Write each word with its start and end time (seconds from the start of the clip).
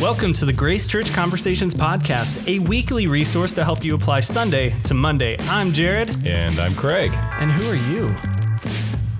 Welcome 0.00 0.32
to 0.34 0.44
the 0.44 0.52
Grace 0.52 0.86
Church 0.86 1.12
Conversations 1.12 1.74
Podcast, 1.74 2.46
a 2.46 2.60
weekly 2.68 3.06
resource 3.08 3.52
to 3.54 3.64
help 3.64 3.84
you 3.84 3.94
apply 3.96 4.20
Sunday 4.20 4.70
to 4.84 4.94
Monday. 4.94 5.36
I'm 5.40 5.72
Jared. 5.72 6.10
And 6.26 6.58
I'm 6.60 6.74
Craig. 6.74 7.10
And 7.14 7.50
who 7.50 7.68
are 7.70 7.74
you? 7.74 8.14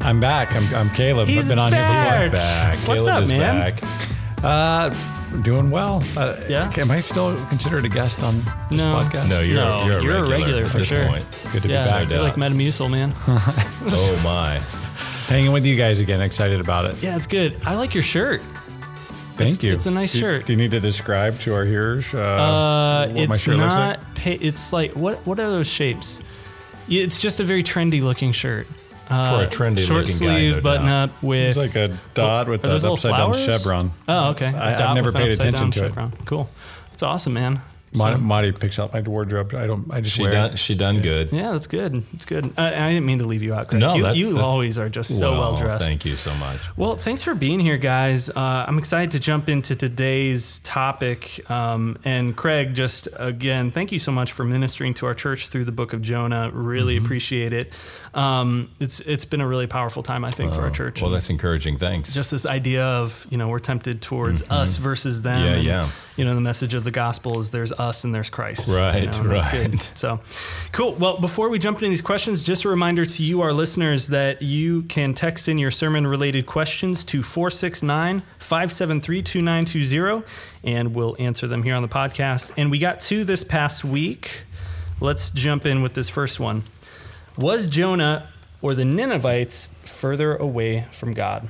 I'm 0.00 0.20
back. 0.20 0.54
I'm, 0.54 0.72
I'm 0.74 0.90
Caleb. 0.94 1.26
He's 1.28 1.46
I've 1.46 1.48
been 1.48 1.58
on 1.58 1.70
back. 1.72 2.20
here 2.20 2.30
before. 2.30 2.38
Back. 2.40 2.78
What's 2.88 3.06
Caleb 3.06 3.22
up, 3.24 3.28
man? 3.28 3.74
back. 3.74 4.44
Uh, 4.44 5.41
doing 5.43 5.70
well. 5.70 6.02
Uh, 6.16 6.36
Yeah? 6.48 6.70
Am 6.77 6.90
I 6.92 7.00
still 7.00 7.34
considered 7.46 7.84
a 7.84 7.88
guest 7.88 8.22
on 8.22 8.36
this 8.70 8.82
No. 8.84 8.95
podcast? 8.95 9.29
No, 9.29 9.40
you're, 9.40 9.56
No, 9.56 9.84
you're, 9.84 9.98
a, 9.98 10.02
you're 10.02 10.16
a 10.16 10.20
regular 10.20 10.38
regular 10.38 10.62
at 10.64 10.70
for 10.70 10.84
sure. 10.84 11.06
Point. 11.06 11.48
Good 11.52 11.62
to 11.64 11.68
yeah, 11.68 11.84
be 11.84 11.90
back. 12.06 12.10
you're 12.10 12.22
like 12.22 12.34
Metamucil, 12.34 12.90
man. 12.90 13.12
Oh 13.90 14.20
my! 14.22 14.58
Hanging 15.26 15.52
with 15.52 15.64
you 15.66 15.76
guys 15.76 16.00
again. 16.00 16.20
Excited 16.20 16.60
about 16.60 16.84
it. 16.84 17.02
yeah, 17.02 17.16
it's 17.16 17.26
good. 17.26 17.58
I 17.64 17.74
like 17.76 17.95
your 17.95 18.02
shirt. 18.02 18.42
Thank 19.39 19.50
It's- 19.52 19.62
you. 19.64 19.73
it's 19.73 19.86
a 19.86 19.91
nice 19.91 20.12
Do- 20.12 20.18
shirt. 20.20 20.46
Do 20.46 20.52
you 20.52 20.59
need 20.59 20.73
to 20.73 20.80
describe 20.80 21.39
to 21.40 21.54
our 21.54 21.64
hearers 21.64 22.12
uh, 22.14 22.18
Uh, 22.18 23.07
what 23.08 23.29
my 23.29 23.35
it's 23.35 23.43
shirt 23.45 23.57
looks 23.57 23.76
like? 23.76 23.99
not. 24.00 24.14
Pa- 24.17 24.39
it's 24.40 24.72
like 24.72 24.93
what? 24.93 25.18
What 25.26 25.39
are 25.40 25.50
those 25.50 25.68
shapes? 25.68 26.21
It's 26.89 27.21
just 27.21 27.39
a 27.40 27.45
very 27.45 27.62
trendy 27.62 28.03
looking 28.03 28.32
shirt. 28.32 28.67
Uh, 29.11 29.31
For 29.39 29.43
a 29.45 29.46
trendy 29.46 29.79
short 29.86 30.07
looking 30.07 30.26
guy, 30.26 30.35
sleeve 30.39 30.57
no 30.57 30.61
button 30.62 30.86
doubt. 30.86 31.09
up 31.11 31.22
with 31.22 31.57
It's 31.57 31.57
like 31.57 31.76
a 31.76 31.96
dot 32.14 32.47
with 32.48 32.64
Are 32.64 32.69
those 32.69 32.84
an 32.84 32.91
little 32.91 32.95
upside 33.11 33.11
down 33.19 33.33
flowers? 33.33 33.45
chevron. 33.45 33.91
Oh, 34.06 34.31
okay. 34.31 34.47
I, 34.48 34.70
have 34.72 34.95
never 34.95 35.12
paid 35.12 35.31
attention 35.31 35.61
down 35.61 35.70
to 35.70 35.84
it. 35.84 35.89
chevron. 35.89 36.12
Cool. 36.27 36.50
It's 36.92 37.03
awesome, 37.03 37.33
man. 37.33 37.61
Marty, 37.94 38.16
So- 38.16 38.20
Marty 38.20 38.52
picks 38.52 38.78
out 38.78 38.92
my 38.92 39.00
wardrobe. 39.00 39.55
I 39.55 39.66
don't. 39.66 39.86
I 39.92 40.00
just 40.00 40.16
She 40.16 40.22
wear. 40.22 40.33
done. 40.33 40.52
it. 40.52 40.58
She 40.58 40.74
done 40.74 41.00
good. 41.00 41.30
yeah, 41.33 41.52
that's 41.52 41.66
good. 41.66 42.02
It's 42.14 42.24
good. 42.24 42.52
I, 42.56 42.69
I 42.88 42.92
didn't 42.92 43.06
mean 43.06 43.19
to 43.19 43.24
leave 43.27 43.42
you 43.42 43.55
out, 43.55 43.69
Craig. 43.69 43.80
No, 43.80 43.94
you, 43.94 44.02
that's- 44.02 44.16
you 44.19 44.27
that's- 44.34 44.44
always 44.44 44.78
are 44.78 44.88
just 44.88 45.16
so 45.19 45.33
well 45.33 45.56
dressed. 45.56 45.84
Thank 45.84 46.05
you 46.05 46.14
so 46.16 46.34
much. 46.34 46.58
Well, 46.77 46.97
thanks 46.97 47.22
for 47.22 47.34
being 47.34 47.61
here, 47.61 47.78
guys. 47.78 48.28
Uh, 48.30 48.64
I'm 48.69 48.78
excited 48.78 49.12
to 49.12 49.20
jump 49.20 49.48
into 49.48 49.74
today's 49.74 50.58
topic. 50.61 51.48
Um, 51.50 51.98
and 52.05 52.36
Craig, 52.36 52.74
just 52.74 53.08
again, 53.17 53.70
thank 53.70 53.92
you 53.92 53.98
so 53.98 54.12
much 54.12 54.33
for 54.33 54.45
ministering 54.45 54.95
to 54.95 55.06
our 55.06 55.14
church 55.14 55.48
through 55.48 55.64
the 55.64 55.73
book 55.73 55.92
of 55.92 56.02
Jonah. 56.02 56.50
Really 56.52 56.97
Mm-hmm. 56.97 57.05
appreciate 57.05 57.52
it. 57.52 57.73
Um, 58.14 58.70
it's 58.80 59.00
it's 59.00 59.25
been 59.25 59.41
a 59.41 59.47
really 59.47 59.67
powerful 59.67 60.02
time, 60.02 60.25
I 60.25 60.30
think, 60.30 60.52
for 60.52 60.62
our 60.62 60.70
church. 60.70 61.02
Well, 61.02 61.11
that's 61.11 61.30
encouraging. 61.30 61.77
Thanks. 61.77 62.12
just 62.14 62.30
this 62.30 62.47
idea 62.47 62.84
of 62.84 63.27
you 63.30 63.36
know 63.39 63.48
we're 63.48 63.58
tempted 63.58 64.00
towards 64.02 64.42
us 64.50 64.77
versus 64.78 65.23
them. 65.23 65.41
Mm-hmm. 65.41 65.47
Yeah, 65.47 65.55
and, 65.56 65.64
yeah. 65.64 65.89
You 66.19 66.24
know 66.24 66.34
the 66.34 66.41
message 66.41 66.74
of 66.74 66.83
the 66.83 66.91
gospel 66.91 67.38
is 67.38 67.50
there's 67.50 67.70
us 67.70 68.02
and 68.02 68.12
there's 68.12 68.28
Christ. 68.28 68.66
you 68.69 68.77
Right, 68.77 69.05
know, 69.05 69.20
and 69.20 69.30
that's 69.30 69.47
right. 69.47 69.70
good. 69.70 69.80
So, 69.97 70.19
cool. 70.72 70.94
Well, 70.94 71.20
before 71.20 71.48
we 71.48 71.61
jump 71.61 71.78
into 71.78 71.91
these 71.91 72.02
questions, 72.02 72.42
just 72.42 72.64
a 72.64 72.69
reminder 72.69 73.05
to 73.06 73.22
you, 73.22 73.41
our 73.41 73.52
listeners, 73.52 74.08
that 74.08 74.42
you 74.42 74.83
can 74.83 75.14
text 75.14 75.48
in 75.48 75.58
your 75.58 75.70
sermon 75.70 76.08
related 76.08 76.44
questions 76.44 77.05
to 77.05 77.22
469 77.22 78.20
573 78.39 79.22
2920, 79.22 80.24
and 80.64 80.92
we'll 80.92 81.14
answer 81.20 81.46
them 81.46 81.62
here 81.62 81.77
on 81.77 81.83
the 81.83 81.89
podcast. 81.89 82.52
And 82.56 82.69
we 82.70 82.80
got 82.80 82.98
two 82.98 83.22
this 83.22 83.44
past 83.44 83.84
week. 83.84 84.42
Let's 85.00 85.30
jump 85.30 85.64
in 85.66 85.83
with 85.83 85.94
this 85.94 86.08
first 86.08 86.41
one. 86.41 86.64
Was 87.36 87.69
Jonah 87.69 88.28
or 88.61 88.74
the 88.74 88.84
Ninevites 88.84 89.69
further 89.89 90.34
away 90.34 90.86
from 90.91 91.12
God? 91.14 91.48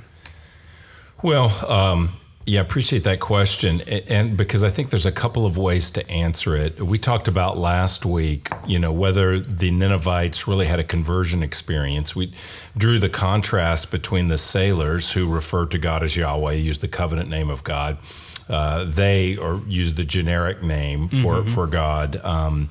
Well, 1.22 1.48
um, 1.70 2.10
yeah, 2.48 2.62
appreciate 2.62 3.04
that 3.04 3.20
question, 3.20 3.82
and 3.82 4.34
because 4.34 4.64
I 4.64 4.70
think 4.70 4.88
there's 4.88 5.04
a 5.04 5.12
couple 5.12 5.44
of 5.44 5.58
ways 5.58 5.90
to 5.92 6.10
answer 6.10 6.56
it. 6.56 6.80
We 6.80 6.96
talked 6.96 7.28
about 7.28 7.58
last 7.58 8.06
week, 8.06 8.48
you 8.66 8.78
know, 8.78 8.90
whether 8.90 9.38
the 9.38 9.70
Ninevites 9.70 10.48
really 10.48 10.64
had 10.64 10.78
a 10.78 10.84
conversion 10.84 11.42
experience. 11.42 12.16
We 12.16 12.32
drew 12.74 12.98
the 12.98 13.10
contrast 13.10 13.90
between 13.90 14.28
the 14.28 14.38
sailors 14.38 15.12
who 15.12 15.30
referred 15.30 15.70
to 15.72 15.78
God 15.78 16.02
as 16.02 16.16
Yahweh, 16.16 16.54
used 16.54 16.80
the 16.80 16.88
covenant 16.88 17.28
name 17.28 17.50
of 17.50 17.64
God. 17.64 17.98
Uh, 18.48 18.84
they 18.84 19.36
or 19.36 19.60
used 19.68 19.96
the 19.96 20.04
generic 20.04 20.62
name 20.62 21.08
for 21.08 21.44
for 21.44 21.66
God. 21.66 22.16
Um, 22.24 22.70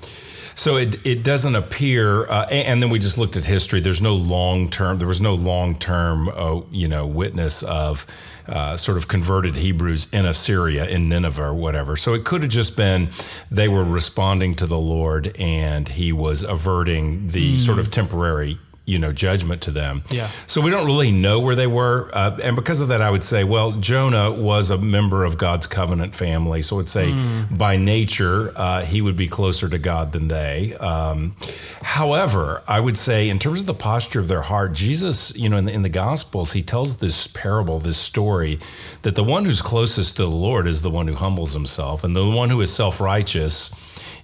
so 0.58 0.78
it, 0.78 1.06
it 1.06 1.24
doesn't 1.24 1.54
appear, 1.54 2.26
uh, 2.26 2.48
and, 2.50 2.68
and 2.68 2.84
then 2.84 2.90
we 2.90 2.98
just 2.98 3.16
looked 3.16 3.38
at 3.38 3.46
history. 3.46 3.80
There's 3.80 4.02
no 4.02 4.16
long 4.16 4.72
term. 4.72 4.98
There 4.98 5.08
was 5.08 5.22
no 5.22 5.36
long 5.36 5.78
term, 5.78 6.30
uh, 6.30 6.62
you 6.72 6.88
know, 6.88 7.06
witness 7.06 7.62
of 7.62 8.08
uh, 8.48 8.76
sort 8.76 8.98
of 8.98 9.08
converted 9.08 9.56
Hebrews 9.56 10.08
in 10.12 10.26
Assyria, 10.26 10.88
in 10.88 11.10
Nineveh, 11.10 11.44
or 11.44 11.54
whatever. 11.54 11.96
So 11.96 12.16
it 12.16 12.26
could 12.26 12.42
have 12.42 12.50
just 12.50 12.76
been 12.76 13.10
they 13.52 13.68
were 13.68 13.84
responding 13.84 14.56
to 14.56 14.66
the 14.66 14.80
Lord, 14.80 15.36
and 15.38 15.88
He 15.88 16.12
was 16.12 16.42
averting 16.42 17.28
the 17.28 17.60
sort 17.60 17.78
of 17.78 17.92
temporary, 17.92 18.58
you 18.88 18.98
know, 18.98 19.12
judgment 19.12 19.62
to 19.64 19.72
them. 19.72 20.02
Yeah. 20.10 20.30
So 20.48 20.62
we 20.62 20.72
don't 20.72 20.86
really 20.86 21.12
know 21.12 21.42
where 21.42 21.56
they 21.56 21.68
were, 21.68 22.10
uh, 22.14 22.40
and 22.42 22.56
because 22.56 22.80
of 22.80 22.88
that, 22.88 23.02
I 23.02 23.12
would 23.12 23.24
say, 23.24 23.44
well, 23.44 23.74
Jonah 23.74 24.32
was 24.32 24.70
a 24.70 24.78
member 24.78 25.26
of 25.26 25.38
God's 25.38 25.68
covenant 25.68 26.16
family, 26.16 26.62
so 26.62 26.80
I'd 26.80 26.88
say 26.88 27.14
by 27.52 27.76
nature 27.76 28.54
uh, 28.56 28.84
he 28.84 29.02
would 29.02 29.18
be 29.18 29.28
closer 29.28 29.68
to 29.68 29.78
God 29.78 30.14
than 30.14 30.30
they. 30.30 30.74
Um, 30.76 31.36
however, 31.82 32.64
I 32.66 32.80
would 32.80 32.96
say 32.96 33.28
in 33.30 33.40
terms 33.40 33.60
of 33.60 33.66
the 33.66 33.74
posture 33.74 34.22
of 34.22 34.30
their 34.30 34.44
heart, 34.44 34.72
Jesus, 34.72 35.36
you 35.36 35.50
know, 35.50 35.58
in 35.58 35.66
the, 35.66 35.74
in 35.74 35.82
the 35.82 35.90
Gospels, 35.90 36.54
he 36.54 36.62
tells 36.62 36.98
this 36.98 37.28
parable, 37.28 37.80
this 37.80 37.98
story, 37.98 38.58
that 39.02 39.16
the 39.16 39.24
one 39.24 39.44
who's 39.44 39.62
closest 39.62 40.16
to 40.16 40.24
the 40.24 40.30
Lord 40.30 40.66
is 40.66 40.82
the 40.82 40.90
one 40.90 41.10
who 41.10 41.16
humbles 41.16 41.52
himself, 41.52 42.06
and 42.06 42.16
the 42.16 42.28
one 42.30 42.50
who 42.50 42.62
is 42.62 42.74
self 42.74 43.02
righteous 43.02 43.70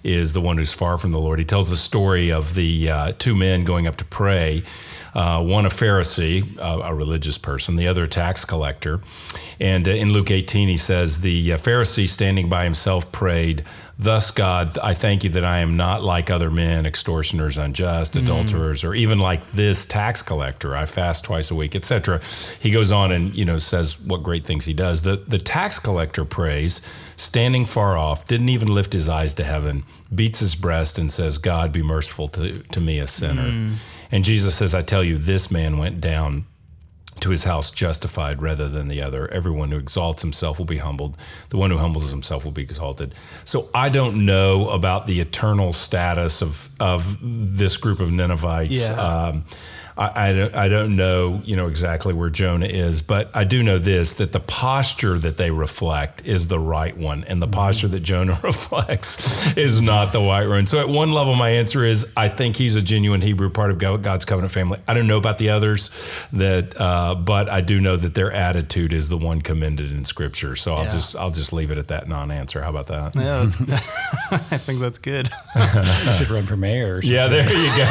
is 0.04 0.34
the 0.34 0.40
one 0.40 0.58
who's 0.58 0.72
far 0.72 0.98
from 0.98 1.12
the 1.12 1.18
Lord. 1.18 1.38
He 1.38 1.44
tells 1.44 1.70
the 1.70 1.76
story 1.76 2.30
of 2.30 2.54
the 2.54 2.90
uh, 2.90 3.12
two 3.18 3.34
men 3.34 3.64
going 3.64 3.86
up 3.86 3.96
to 3.96 4.04
pray. 4.04 4.62
Uh, 5.14 5.40
one 5.42 5.64
a 5.64 5.68
Pharisee, 5.68 6.58
uh, 6.58 6.80
a 6.82 6.92
religious 6.92 7.38
person, 7.38 7.76
the 7.76 7.86
other 7.86 8.02
a 8.02 8.08
tax 8.08 8.44
collector. 8.44 9.00
And 9.60 9.86
uh, 9.86 9.92
in 9.92 10.12
Luke 10.12 10.30
18, 10.30 10.68
he 10.68 10.76
says, 10.76 11.20
The 11.20 11.52
uh, 11.52 11.58
Pharisee 11.58 12.08
standing 12.08 12.48
by 12.48 12.64
himself 12.64 13.12
prayed, 13.12 13.64
Thus, 13.96 14.32
God, 14.32 14.76
I 14.78 14.92
thank 14.92 15.22
you 15.22 15.30
that 15.30 15.44
I 15.44 15.60
am 15.60 15.76
not 15.76 16.02
like 16.02 16.28
other 16.28 16.50
men, 16.50 16.84
extortioners, 16.84 17.58
unjust, 17.58 18.16
adulterers, 18.16 18.82
or 18.82 18.92
even 18.92 19.20
like 19.20 19.52
this 19.52 19.86
tax 19.86 20.20
collector. 20.20 20.74
I 20.74 20.86
fast 20.86 21.24
twice 21.24 21.52
a 21.52 21.54
week, 21.54 21.76
etc. 21.76 22.20
He 22.60 22.72
goes 22.72 22.90
on 22.90 23.12
and 23.12 23.32
you 23.36 23.44
know 23.44 23.58
says 23.58 24.00
what 24.00 24.24
great 24.24 24.44
things 24.44 24.64
he 24.64 24.74
does. 24.74 25.02
The 25.02 25.14
the 25.14 25.38
tax 25.38 25.78
collector 25.78 26.24
prays, 26.24 26.80
standing 27.14 27.66
far 27.66 27.96
off, 27.96 28.26
didn't 28.26 28.48
even 28.48 28.74
lift 28.74 28.92
his 28.92 29.08
eyes 29.08 29.32
to 29.34 29.44
heaven, 29.44 29.84
beats 30.12 30.40
his 30.40 30.56
breast 30.56 30.98
and 30.98 31.12
says, 31.12 31.38
God, 31.38 31.70
be 31.70 31.82
merciful 31.82 32.26
to, 32.28 32.64
to 32.64 32.80
me, 32.80 32.98
a 32.98 33.06
sinner. 33.06 33.70
And 34.14 34.22
Jesus 34.22 34.54
says, 34.54 34.76
I 34.76 34.82
tell 34.82 35.02
you, 35.02 35.18
this 35.18 35.50
man 35.50 35.76
went 35.76 36.00
down 36.00 36.46
to 37.18 37.30
his 37.30 37.42
house 37.42 37.72
justified 37.72 38.40
rather 38.40 38.68
than 38.68 38.86
the 38.86 39.02
other. 39.02 39.28
Everyone 39.32 39.72
who 39.72 39.76
exalts 39.76 40.22
himself 40.22 40.56
will 40.56 40.66
be 40.66 40.76
humbled. 40.76 41.16
The 41.48 41.56
one 41.56 41.72
who 41.72 41.78
humbles 41.78 42.08
himself 42.10 42.44
will 42.44 42.52
be 42.52 42.62
exalted. 42.62 43.12
So 43.44 43.68
I 43.74 43.88
don't 43.88 44.24
know 44.24 44.68
about 44.70 45.06
the 45.06 45.18
eternal 45.18 45.72
status 45.72 46.42
of 46.42 46.70
of 46.78 47.18
this 47.20 47.76
group 47.76 47.98
of 47.98 48.12
Ninevites. 48.12 48.88
Yeah. 48.88 48.94
Um, 48.94 49.46
I, 49.96 50.28
I, 50.28 50.32
don't, 50.32 50.54
I 50.54 50.68
don't 50.68 50.96
know, 50.96 51.40
you 51.44 51.54
know, 51.54 51.68
exactly 51.68 52.12
where 52.12 52.28
Jonah 52.30 52.66
is, 52.66 53.00
but 53.00 53.30
I 53.34 53.44
do 53.44 53.62
know 53.62 53.78
this: 53.78 54.14
that 54.14 54.32
the 54.32 54.40
posture 54.40 55.18
that 55.18 55.36
they 55.36 55.50
reflect 55.52 56.26
is 56.26 56.48
the 56.48 56.58
right 56.58 56.96
one, 56.96 57.22
and 57.24 57.40
the 57.40 57.46
posture 57.46 57.86
that 57.88 58.00
Jonah 58.00 58.38
reflects 58.42 59.56
is 59.56 59.80
not 59.80 60.12
the 60.12 60.20
right 60.20 60.48
one. 60.48 60.66
So, 60.66 60.80
at 60.80 60.88
one 60.88 61.12
level, 61.12 61.34
my 61.36 61.50
answer 61.50 61.84
is: 61.84 62.12
I 62.16 62.28
think 62.28 62.56
he's 62.56 62.74
a 62.74 62.82
genuine 62.82 63.20
Hebrew, 63.20 63.50
part 63.50 63.70
of 63.70 63.78
God's 63.78 64.24
covenant 64.24 64.52
family. 64.52 64.80
I 64.88 64.94
don't 64.94 65.06
know 65.06 65.18
about 65.18 65.38
the 65.38 65.50
others, 65.50 65.90
that, 66.32 66.74
uh, 66.80 67.14
but 67.14 67.48
I 67.48 67.60
do 67.60 67.80
know 67.80 67.96
that 67.96 68.14
their 68.14 68.32
attitude 68.32 68.92
is 68.92 69.08
the 69.08 69.16
one 69.18 69.42
commended 69.42 69.92
in 69.92 70.04
Scripture. 70.04 70.56
So 70.56 70.74
I'll 70.74 70.84
Yeah. 70.84 70.90
just 70.90 71.16
I'll 71.16 71.30
just 71.30 71.52
leave 71.52 71.70
it 71.70 71.78
at 71.78 71.88
that 71.88 72.08
non-answer. 72.08 72.62
How 72.62 72.70
about 72.70 72.88
that? 72.88 73.14
Yeah, 73.14 73.44
that's, 73.44 73.60
I 74.52 74.58
think 74.58 74.80
that's 74.80 74.98
good. 74.98 75.30
You 75.54 76.12
should 76.12 76.30
run 76.30 76.46
for 76.46 76.56
mayor. 76.56 76.96
Or 76.96 77.02
something. 77.02 77.14
Yeah, 77.16 77.28
there 77.28 77.42
you 77.48 77.68
go. 77.76 77.84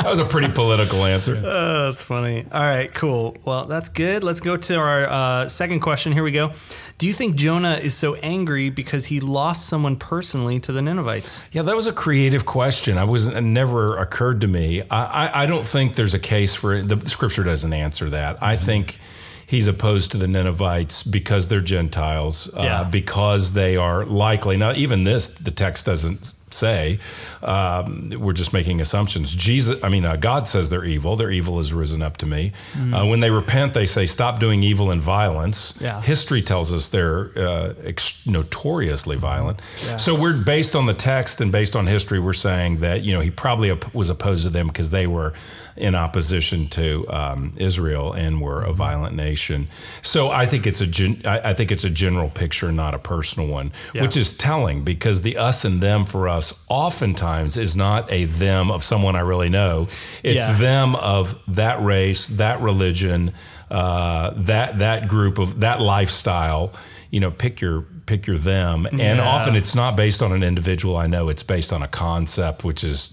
That 0.00 0.06
was 0.06 0.18
a 0.18 0.24
pretty 0.24 0.48
political 0.52 1.04
answer. 1.04 1.33
Oh, 1.44 1.86
that's 1.86 2.02
funny. 2.02 2.44
All 2.52 2.60
right, 2.62 2.92
cool. 2.92 3.36
Well, 3.44 3.64
that's 3.66 3.88
good. 3.88 4.22
Let's 4.24 4.40
go 4.40 4.56
to 4.56 4.76
our 4.76 5.06
uh, 5.08 5.48
second 5.48 5.80
question. 5.80 6.12
Here 6.12 6.22
we 6.22 6.30
go. 6.32 6.52
Do 6.98 7.06
you 7.06 7.12
think 7.12 7.34
Jonah 7.36 7.74
is 7.74 7.94
so 7.94 8.14
angry 8.16 8.70
because 8.70 9.06
he 9.06 9.18
lost 9.20 9.66
someone 9.68 9.96
personally 9.96 10.60
to 10.60 10.72
the 10.72 10.80
Ninevites? 10.80 11.42
Yeah, 11.52 11.62
that 11.62 11.74
was 11.74 11.86
a 11.86 11.92
creative 11.92 12.46
question. 12.46 12.98
I 12.98 13.04
was 13.04 13.26
it 13.26 13.40
never 13.40 13.98
occurred 13.98 14.40
to 14.42 14.46
me. 14.46 14.82
I, 14.90 15.26
I, 15.26 15.42
I 15.42 15.46
don't 15.46 15.66
think 15.66 15.96
there's 15.96 16.14
a 16.14 16.18
case 16.20 16.54
for 16.54 16.74
it. 16.74 16.88
The 16.88 17.00
scripture 17.08 17.42
doesn't 17.42 17.72
answer 17.72 18.08
that. 18.10 18.40
I 18.42 18.56
think 18.56 18.98
he's 19.46 19.66
opposed 19.66 20.12
to 20.12 20.16
the 20.18 20.28
Ninevites 20.28 21.02
because 21.02 21.48
they're 21.48 21.60
Gentiles, 21.60 22.48
uh, 22.56 22.62
Yeah. 22.62 22.84
because 22.84 23.52
they 23.54 23.76
are 23.76 24.04
likely. 24.04 24.56
Now, 24.56 24.72
even 24.72 25.04
this, 25.04 25.28
the 25.28 25.50
text 25.50 25.86
doesn't 25.86 26.32
say. 26.54 26.98
Um, 27.42 28.10
we're 28.18 28.32
just 28.32 28.52
making 28.52 28.80
assumptions. 28.80 29.34
Jesus, 29.34 29.82
I 29.82 29.88
mean, 29.88 30.04
uh, 30.04 30.16
God 30.16 30.48
says 30.48 30.70
they're 30.70 30.84
evil. 30.84 31.16
Their 31.16 31.30
evil 31.30 31.58
has 31.58 31.72
risen 31.72 32.00
up 32.02 32.16
to 32.18 32.26
me. 32.26 32.52
Uh, 32.74 33.06
when 33.06 33.20
they 33.20 33.30
repent, 33.30 33.74
they 33.74 33.86
say, 33.86 34.06
"Stop 34.06 34.40
doing 34.40 34.62
evil 34.62 34.90
and 34.90 35.02
violence." 35.02 35.78
Yeah. 35.80 36.00
History 36.00 36.40
tells 36.42 36.72
us 36.72 36.88
they're 36.88 37.30
uh, 37.36 37.74
ex- 37.84 38.26
notoriously 38.26 39.16
violent. 39.16 39.60
Yeah. 39.86 39.96
So 39.96 40.18
we're 40.18 40.42
based 40.42 40.74
on 40.76 40.86
the 40.86 40.94
text 40.94 41.40
and 41.40 41.50
based 41.52 41.76
on 41.76 41.86
history. 41.86 42.18
We're 42.20 42.32
saying 42.32 42.80
that 42.80 43.02
you 43.02 43.12
know 43.12 43.20
he 43.20 43.30
probably 43.30 43.70
op- 43.70 43.94
was 43.94 44.10
opposed 44.10 44.44
to 44.44 44.50
them 44.50 44.68
because 44.68 44.90
they 44.90 45.06
were 45.06 45.32
in 45.76 45.94
opposition 45.96 46.68
to 46.68 47.04
um, 47.08 47.52
Israel 47.56 48.12
and 48.12 48.40
were 48.40 48.62
a 48.62 48.72
violent 48.72 49.16
nation. 49.16 49.66
So 50.02 50.30
I 50.30 50.46
think 50.46 50.66
it's 50.68 50.80
a 50.80 50.86
gen- 50.86 51.20
I, 51.24 51.50
I 51.50 51.54
think 51.54 51.72
it's 51.72 51.82
a 51.82 51.90
general 51.90 52.30
picture, 52.30 52.70
not 52.70 52.94
a 52.94 52.98
personal 52.98 53.48
one, 53.48 53.72
Yeah. 53.92 54.02
which 54.02 54.16
is 54.16 54.36
telling 54.36 54.84
because 54.84 55.22
the 55.22 55.36
us 55.36 55.64
and 55.64 55.80
them 55.80 56.04
for 56.04 56.28
us 56.28 56.43
oftentimes 56.68 57.56
is 57.56 57.74
not 57.76 58.10
a 58.12 58.24
them 58.24 58.70
of 58.70 58.82
someone 58.84 59.16
I 59.16 59.20
really 59.20 59.48
know. 59.48 59.86
It's 60.22 60.46
Yeah. 60.46 60.58
them 60.58 60.96
of 60.96 61.36
that 61.48 61.82
race, 61.82 62.26
that 62.26 62.60
religion, 62.60 63.32
uh, 63.70 64.32
that 64.36 64.78
that 64.78 65.08
group 65.08 65.38
of 65.38 65.60
that 65.60 65.80
lifestyle. 65.80 66.72
You 67.10 67.20
know, 67.20 67.30
pick 67.30 67.60
your 67.60 67.84
pick 68.06 68.26
your 68.26 68.36
them, 68.38 68.86
and 68.86 68.98
Yeah. 69.00 69.20
often 69.34 69.54
it's 69.54 69.74
not 69.74 69.94
based 69.96 70.20
on 70.22 70.32
an 70.32 70.42
individual. 70.42 70.96
I 70.96 71.06
know 71.06 71.28
it's 71.28 71.44
based 71.44 71.72
on 71.72 71.80
a 71.82 71.86
concept, 71.88 72.64
which 72.64 72.82
is 72.84 73.08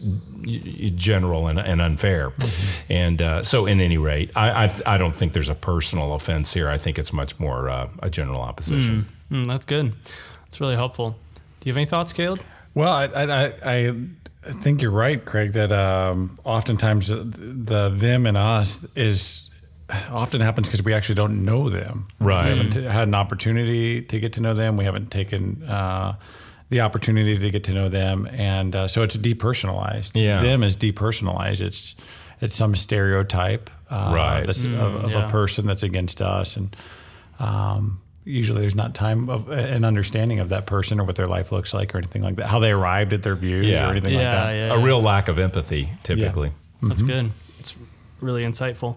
general 0.95 1.47
and, 1.47 1.59
and 1.59 1.81
unfair. 1.81 2.33
And 2.89 3.21
uh, 3.21 3.43
so, 3.43 3.65
in 3.67 3.79
any 3.79 3.97
rate, 3.97 4.31
I, 4.35 4.65
I 4.65 4.69
I 4.95 4.97
don't 4.97 5.13
think 5.13 5.33
there's 5.33 5.49
a 5.49 5.55
personal 5.55 6.13
offense 6.15 6.51
here. 6.53 6.67
I 6.67 6.77
think 6.77 6.97
it's 6.97 7.13
much 7.13 7.39
more 7.39 7.69
uh, 7.69 7.87
a 8.01 8.09
general 8.09 8.41
opposition. 8.41 9.05
Mm, 9.31 9.45
that's 9.47 9.65
good. 9.65 9.93
That's 10.45 10.59
really 10.59 10.75
helpful. 10.75 11.11
Do 11.59 11.69
you 11.69 11.71
have 11.73 11.77
any 11.77 11.85
thoughts, 11.85 12.11
Caleb? 12.11 12.41
Well, 12.73 12.91
I, 12.93 13.05
I, 13.05 13.53
I- 13.63 13.93
I 14.43 14.49
think 14.53 14.81
you're 14.81 14.89
right, 14.89 15.23
Craig, 15.23 15.51
that 15.51 15.71
um, 15.71 16.39
oftentimes 16.43 17.09
the, 17.09 17.17
the 17.17 17.89
them 17.89 18.25
and 18.25 18.35
us 18.35 18.83
is 18.95 19.51
often 20.09 20.41
happens 20.41 20.67
because 20.67 20.83
we 20.83 20.95
actually 20.95 21.13
don't 21.13 21.43
know 21.43 21.69
them. 21.69 22.07
Right. 22.19 22.45
We 22.45 22.49
haven't 22.57 22.71
t- 22.71 22.81
had 22.81 23.07
an 23.07 23.13
opportunity 23.13 24.01
to 24.01 24.19
get 24.19 24.33
to 24.33 24.41
know 24.41 24.55
them. 24.55 24.77
We 24.77 24.85
haven't 24.85 25.11
taken 25.11 25.61
uh, 25.69 26.15
the 26.69 26.81
opportunity 26.81 27.37
to 27.37 27.51
get 27.51 27.65
to 27.65 27.73
know 27.73 27.87
them. 27.87 28.27
And 28.31 28.75
uh, 28.75 28.87
so 28.87 29.03
it's 29.03 29.15
depersonalized. 29.15 30.13
Yeah. 30.19 30.41
Them 30.41 30.63
is 30.63 30.75
depersonalized. 30.75 31.61
It's, 31.61 31.95
it's 32.39 32.55
some 32.55 32.75
stereotype 32.75 33.69
uh, 33.91 34.11
Right. 34.15 34.47
that's 34.47 34.63
of, 34.63 34.73
of 34.73 35.11
yeah. 35.11 35.27
a 35.27 35.29
person 35.29 35.67
that's 35.67 35.83
against 35.83 36.19
us. 36.19 36.57
And 36.57 36.75
um, 37.37 38.01
usually 38.23 38.61
there's 38.61 38.75
not 38.75 38.93
time 38.93 39.29
of 39.29 39.49
an 39.49 39.83
understanding 39.83 40.39
of 40.39 40.49
that 40.49 40.65
person 40.65 40.99
or 40.99 41.03
what 41.03 41.15
their 41.15 41.27
life 41.27 41.51
looks 41.51 41.73
like 41.73 41.93
or 41.95 41.97
anything 41.97 42.21
like 42.21 42.35
that, 42.35 42.47
how 42.47 42.59
they 42.59 42.71
arrived 42.71 43.13
at 43.13 43.23
their 43.23 43.35
views 43.35 43.65
Yeah. 43.67 43.87
or 43.87 43.91
anything 43.91 44.13
yeah, 44.13 44.19
like 44.19 44.31
that. 44.33 44.51
yeah, 44.53 44.73
A 44.73 44.77
yeah. 44.79 44.85
real 44.85 45.01
lack 45.01 45.27
of 45.27 45.39
empathy, 45.39 45.89
typically. 46.03 46.51
That's 46.83 47.01
good. 47.01 47.31
It's 47.59 47.75
really 48.19 48.43
insightful. 48.43 48.95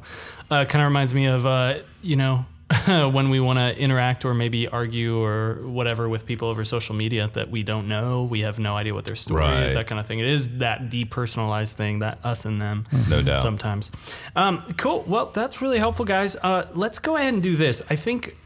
Uh, 0.50 0.65
kind 0.67 0.82
of 0.82 0.88
reminds 0.88 1.15
me 1.15 1.26
of, 1.26 1.47
uh, 1.47 1.79
you 2.03 2.17
know, 2.17 2.44
when 2.87 3.29
we 3.29 3.41
want 3.41 3.59
to 3.59 3.79
interact 3.79 4.25
or 4.25 4.32
maybe 4.35 4.67
argue 4.69 5.19
or 5.23 5.56
whatever 5.67 6.09
with 6.09 6.25
people 6.27 6.49
over 6.49 6.65
social 6.65 6.94
media 6.94 7.31
that 7.35 7.50
we 7.50 7.62
don't 7.62 7.88
know, 7.88 8.25
we 8.25 8.41
have 8.41 8.59
no 8.59 8.75
idea 8.77 8.93
what 8.94 9.05
their 9.05 9.17
story 9.17 9.43
Right. 9.43 9.62
is, 9.65 9.75
that 9.75 9.87
kind 9.87 10.00
of 10.00 10.06
thing. 10.06 10.19
It 10.19 10.27
is 10.27 10.59
that 10.59 10.88
depersonalized 10.91 11.75
thing, 11.75 11.99
that 12.00 12.19
us 12.25 12.44
and 12.47 12.61
them. 12.61 12.85
No 13.09 13.20
doubt. 13.23 13.37
Sometimes. 13.38 13.91
Um, 14.35 14.65
cool. 14.79 15.05
Well, 15.06 15.27
that's 15.27 15.61
really 15.62 15.79
helpful, 15.79 16.05
guys. 16.06 16.37
Uh, 16.43 16.67
let's 16.75 16.99
go 16.99 17.17
ahead 17.17 17.35
and 17.35 17.43
do 17.43 17.55
this. 17.56 17.82
I 17.91 17.97
think 17.97 18.37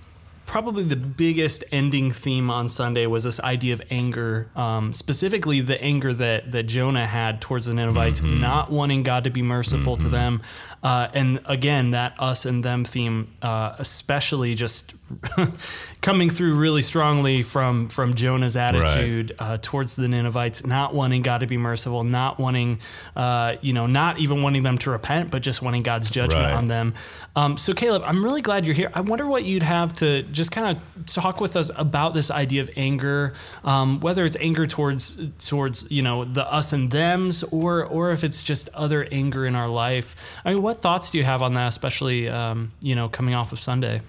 probably 0.49 0.83
the 0.83 0.97
biggest 0.97 1.63
ending 1.71 2.11
theme 2.11 2.51
on 2.51 2.69
Sunday 2.69 3.07
was 3.07 3.23
this 3.25 3.39
idea 3.41 3.75
of 3.75 3.83
anger, 3.91 4.49
um, 4.57 4.93
specifically 4.95 5.61
the 5.61 5.81
anger 5.81 6.13
that 6.15 6.51
that 6.53 6.65
Jonah 6.65 7.07
had 7.07 7.41
towards 7.41 7.67
the 7.67 7.75
Ninevites, 7.75 8.21
Mm-hmm. 8.21 8.41
not 8.41 8.73
wanting 8.73 9.03
God 9.05 9.23
to 9.25 9.31
be 9.31 9.43
merciful 9.43 9.97
to 9.99 10.09
them, 10.09 10.41
uh, 10.83 11.09
and 11.15 11.39
again 11.45 11.93
that 11.93 12.15
us 12.19 12.45
and 12.47 12.65
them 12.65 12.85
theme, 12.85 13.29
uh, 13.43 13.75
especially 13.79 14.55
just 14.57 14.95
coming 16.01 16.31
through 16.31 16.55
really 16.59 16.83
strongly 16.83 17.43
from 17.43 17.89
from 17.89 18.15
Jonah's 18.15 18.57
attitude 18.57 19.35
uh, 19.39 19.59
towards 19.61 19.97
the 19.97 20.09
Ninevites, 20.09 20.65
not 20.67 20.95
wanting 20.95 21.23
God 21.23 21.39
to 21.39 21.47
be 21.47 21.57
merciful, 21.57 22.05
not 22.05 22.39
wanting, 22.39 22.81
uh, 23.17 23.57
you 23.61 23.73
know, 23.73 23.87
not 23.87 24.19
even 24.19 24.43
wanting 24.43 24.63
them 24.63 24.79
to 24.79 24.91
repent, 24.91 25.31
but 25.31 25.43
just 25.43 25.63
wanting 25.63 25.83
God's 25.83 26.11
judgment 26.11 26.45
Right. 26.45 26.55
on 26.55 26.69
them. 26.69 26.95
Um, 27.35 27.57
so, 27.57 27.73
Caleb, 27.73 28.03
I'm 28.05 28.23
really 28.23 28.43
glad 28.43 28.65
you're 28.67 28.75
here. 28.75 28.91
I 28.95 29.01
wonder 29.01 29.27
what 29.27 29.45
you'd 29.45 29.63
have 29.63 29.93
to 29.95 30.23
just 30.25 30.53
kind 30.53 30.77
of 30.77 31.07
talk 31.07 31.41
with 31.41 31.57
us 31.57 31.71
about 31.77 32.15
this 32.15 32.31
idea 32.31 32.61
of 32.61 32.71
anger, 32.77 33.33
um, 33.65 34.01
whether 34.01 34.25
it's 34.25 34.37
anger 34.41 34.67
towards 34.67 35.17
towards 35.49 35.91
you 35.91 36.03
know 36.03 36.25
the 36.25 36.51
us 36.53 36.73
and 36.73 36.91
them's, 36.91 37.43
or 37.45 37.85
or 37.85 38.13
if 38.13 38.25
it's 38.25 38.43
just 38.43 38.69
other 38.75 39.07
anger 39.11 39.47
in 39.47 39.55
our 39.57 39.69
life. 39.69 40.17
I 40.45 40.53
mean, 40.55 40.63
what 40.63 40.79
thoughts 40.79 41.11
do 41.11 41.19
you 41.19 41.25
have 41.25 41.43
on 41.43 41.55
that, 41.55 41.69
especially 41.69 42.29
um, 42.29 42.73
you 42.83 42.95
know 42.95 43.09
coming 43.09 43.35
off 43.35 43.53
of 43.53 43.59
Sunday? 43.61 44.03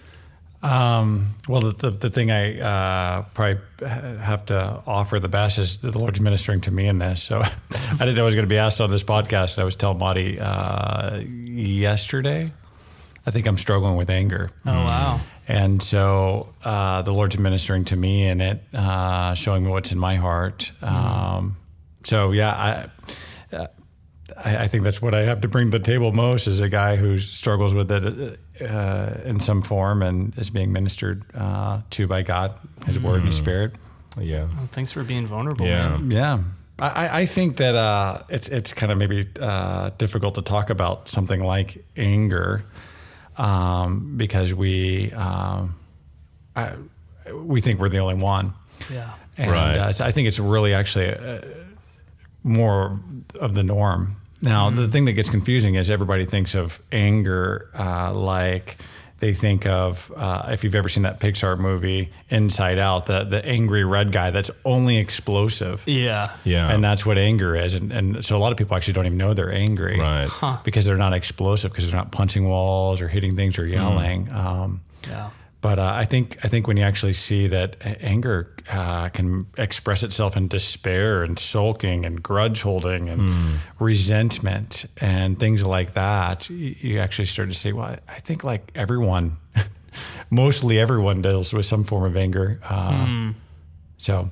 Um, 0.62 1.28
well, 1.48 1.62
the, 1.62 1.72
the, 1.72 1.92
the 1.92 2.10
thing 2.10 2.32
I 2.32 2.60
uh, 2.60 3.22
probably 3.34 3.62
have 3.88 4.46
to 4.48 4.84
offer 4.86 5.20
the 5.20 5.30
best 5.30 5.58
is 5.58 5.78
that 5.78 5.92
the 5.92 6.00
Lord's 6.00 6.20
ministering 6.20 6.60
to 6.62 6.72
me 6.72 6.88
in 6.88 7.00
this. 7.00 7.24
So 7.24 7.40
I 7.72 7.98
didn't 7.98 8.16
know 8.16 8.24
I 8.24 8.26
was 8.26 8.36
going 8.36 8.46
to 8.46 8.50
be 8.50 8.58
asked 8.58 8.82
on 8.82 8.90
this 8.90 9.04
podcast. 9.04 9.58
I 9.60 9.64
was 9.64 9.76
telling 9.76 10.00
Marty 10.00 10.40
uh, 10.40 11.20
yesterday, 11.20 12.52
I 13.26 13.32
think 13.32 13.48
I'm 13.48 13.58
struggling 13.58 13.96
with 13.96 14.10
anger. 14.10 14.50
Oh 14.66 14.72
wow, 14.72 15.22
And 15.48 15.82
so 15.82 16.54
uh, 16.64 17.04
the 17.04 17.14
Lord's 17.14 17.40
ministering 17.40 17.86
to 17.86 17.96
me 17.96 18.28
in 18.28 18.42
it, 18.42 18.62
uh, 18.74 19.36
showing 19.36 19.64
me 19.64 19.72
what's 19.72 19.92
in 19.92 20.00
my 20.00 20.16
heart. 20.16 20.72
Um, 20.82 21.56
so 22.04 22.32
yeah, 22.32 22.90
I, 23.52 23.56
uh, 23.56 23.68
I 24.46 24.64
I 24.64 24.68
think 24.68 24.84
that's 24.84 25.02
what 25.02 25.14
I 25.14 25.22
have 25.22 25.42
to 25.42 25.48
bring 25.48 25.72
to 25.72 25.78
the 25.80 25.84
table 25.84 26.12
most 26.12 26.48
is 26.48 26.60
a 26.60 26.70
guy 26.70 26.96
who 26.96 27.18
struggles 27.20 27.74
with 27.74 27.92
it 27.92 28.40
uh, 28.62 29.14
in 29.30 29.40
some 29.40 29.62
form 29.62 30.02
and 30.02 30.34
is 30.38 30.50
being 30.50 30.72
ministered 30.72 31.24
uh, 31.36 31.82
to 31.92 32.08
by 32.08 32.22
God, 32.24 32.54
His 32.86 33.00
Word 33.00 33.18
and 33.18 33.26
His 33.28 33.38
Spirit. 33.38 33.74
Yeah. 34.20 34.44
Well, 34.44 34.66
thanks 34.68 34.92
for 34.92 35.04
being 35.04 35.28
vulnerable. 35.28 35.66
Yeah. 35.66 35.98
man. 35.98 36.12
Yeah. 36.12 36.40
I, 36.80 37.06
I- 37.08 37.20
I 37.22 37.26
think 37.26 37.58
that 37.58 37.76
uh, 37.76 38.24
it's 38.30 38.48
it's 38.50 38.74
kind 38.74 38.92
of 38.92 38.98
maybe 38.98 39.28
uh, 39.42 39.92
difficult 39.98 40.36
to 40.36 40.42
talk 40.42 40.70
about 40.70 41.10
something 41.10 41.44
like 41.44 41.84
anger 41.98 42.64
um, 43.38 44.18
because 44.18 44.54
we 44.54 45.12
um, 45.14 45.76
I, 46.56 46.74
we 47.34 47.62
think 47.62 47.80
we're 47.80 47.90
the 47.90 48.00
only 48.00 48.16
one, 48.16 48.54
yeah. 48.92 49.14
and 49.38 49.52
Right. 49.52 49.78
uh, 49.78 49.94
so 49.94 50.06
I 50.06 50.12
think 50.12 50.28
it's 50.28 50.40
really 50.40 50.74
actually 50.74 51.14
uh, 51.14 51.42
more 52.44 53.00
of 53.40 53.54
the 53.54 53.64
norm. 53.64 54.16
Now, 54.42 54.70
the 54.70 54.88
thing 54.88 55.06
that 55.06 55.14
gets 55.14 55.30
confusing 55.30 55.76
is 55.76 55.90
everybody 55.90 56.26
thinks 56.26 56.56
of 56.56 56.82
anger 56.92 57.70
uh, 57.78 58.14
like 58.14 58.78
they 59.20 59.34
think 59.34 59.66
of 59.66 60.12
uh, 60.16 60.48
if 60.50 60.64
you've 60.64 60.76
ever 60.76 60.88
seen 60.88 61.04
that 61.04 61.20
Pixar 61.20 61.60
movie 61.60 62.10
Inside 62.30 62.80
Out, 62.80 63.06
the 63.08 63.26
the 63.26 63.46
angry 63.46 63.84
red 63.84 64.14
guy 64.14 64.32
that's 64.32 64.50
only 64.64 64.96
explosive. 64.98 65.84
Yeah. 65.86 66.30
Yeah. 66.46 66.72
And 66.72 66.82
that's 66.82 67.06
what 67.06 67.18
anger 67.18 67.54
is. 67.54 67.74
And, 67.74 67.92
and 67.92 68.24
so 68.24 68.38
a 68.38 68.40
lot 68.40 68.54
of 68.54 68.58
people 68.58 68.78
actually 68.78 68.94
don't 68.94 69.06
even 69.08 69.18
know 69.18 69.34
they're 69.34 69.52
angry. 69.52 70.00
Right. 70.00 70.30
Because 70.64 70.86
they're 70.86 70.96
not 70.96 71.14
explosive, 71.14 71.72
because 71.72 71.88
they're 71.92 72.00
not 72.00 72.14
punching 72.14 72.48
walls 72.48 73.02
or 73.02 73.10
hitting 73.10 73.36
things 73.36 73.60
or 73.60 73.66
yelling. 73.66 74.30
Um, 74.30 74.82
Yeah. 75.08 75.32
But 75.62 75.78
uh, 75.80 75.92
I 76.02 76.06
think 76.06 76.38
I 76.44 76.48
think 76.48 76.68
when 76.68 76.78
you 76.78 76.84
actually 76.84 77.14
see 77.14 77.48
that 77.48 77.76
anger 78.02 78.54
uh, 78.72 79.10
can 79.10 79.46
express 79.58 80.04
itself 80.04 80.38
in 80.38 80.48
despair 80.48 81.24
and 81.24 81.38
sulking 81.40 82.06
and 82.06 82.22
grudge 82.24 82.62
holding 82.62 83.10
and 83.10 83.60
resentment 83.80 84.86
and 85.02 85.38
things 85.40 85.66
like 85.66 85.94
that, 85.94 86.50
you, 86.50 86.76
you 86.80 87.00
actually 87.00 87.26
start 87.26 87.50
to 87.50 87.56
say, 87.56 87.74
well, 87.74 87.86
I- 87.86 88.00
I 88.16 88.20
think 88.20 88.44
like 88.44 88.72
everyone, 88.76 89.38
mostly 90.30 90.80
everyone 90.80 91.22
deals 91.22 91.54
with 91.54 91.66
some 91.66 91.84
form 91.84 92.04
of 92.06 92.16
anger. 92.16 92.60
Uh, 92.64 93.34
So, 93.98 94.30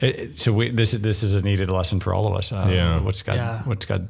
it, 0.00 0.16
it- 0.18 0.38
so 0.38 0.52
we, 0.52 0.70
this 0.70 0.94
is 0.94 1.00
this 1.02 1.22
is 1.22 1.34
a 1.34 1.42
needed 1.42 1.70
lesson 1.70 2.00
for 2.00 2.14
all 2.14 2.26
of 2.26 2.34
us. 2.34 2.52
Uh, 2.52 2.66
Yeah. 2.70 3.00
What's 3.00 3.22
God? 3.22 3.36
Yeah. 3.36 3.62
What's 3.64 3.86
God 3.86 4.08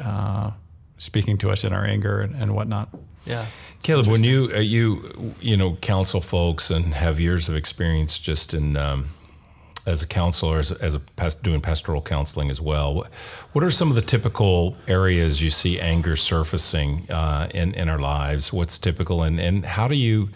uh, 0.00 0.50
speaking 0.96 1.38
to 1.38 1.50
us 1.50 1.64
in 1.64 1.72
our 1.72 1.84
anger 1.84 2.20
and, 2.20 2.34
and 2.40 2.54
whatnot? 2.54 2.88
Yeah. 3.26 3.46
Caleb, 3.82 4.06
when 4.06 4.24
you 4.24 4.50
uh, 4.54 4.60
you 4.60 5.34
you 5.40 5.56
know 5.56 5.76
counsel 5.76 6.20
folks 6.20 6.70
and 6.70 6.94
have 6.94 7.20
years 7.20 7.48
of 7.48 7.56
experience 7.56 8.18
just 8.18 8.54
in 8.54 8.76
um, 8.76 9.10
as 9.86 10.02
a 10.02 10.06
counselor, 10.06 10.58
as 10.58 10.70
a, 10.70 10.82
as 10.82 10.94
a 10.94 11.00
past, 11.00 11.42
doing 11.42 11.60
pastoral 11.60 12.00
counseling 12.00 12.48
as 12.48 12.60
well, 12.60 12.94
what, 12.94 13.12
what 13.52 13.62
are 13.62 13.70
some 13.70 13.90
of 13.90 13.94
the 13.94 14.00
typical 14.00 14.76
areas 14.88 15.42
you 15.42 15.50
see 15.50 15.78
anger 15.78 16.16
surfacing 16.16 17.10
uh, 17.10 17.48
in 17.52 17.74
in 17.74 17.88
our 17.90 17.98
lives? 17.98 18.52
What's 18.52 18.78
typical, 18.78 19.22
and 19.22 19.38
and 19.38 19.66
how 19.66 19.86
do 19.86 19.96
you, 19.96 20.30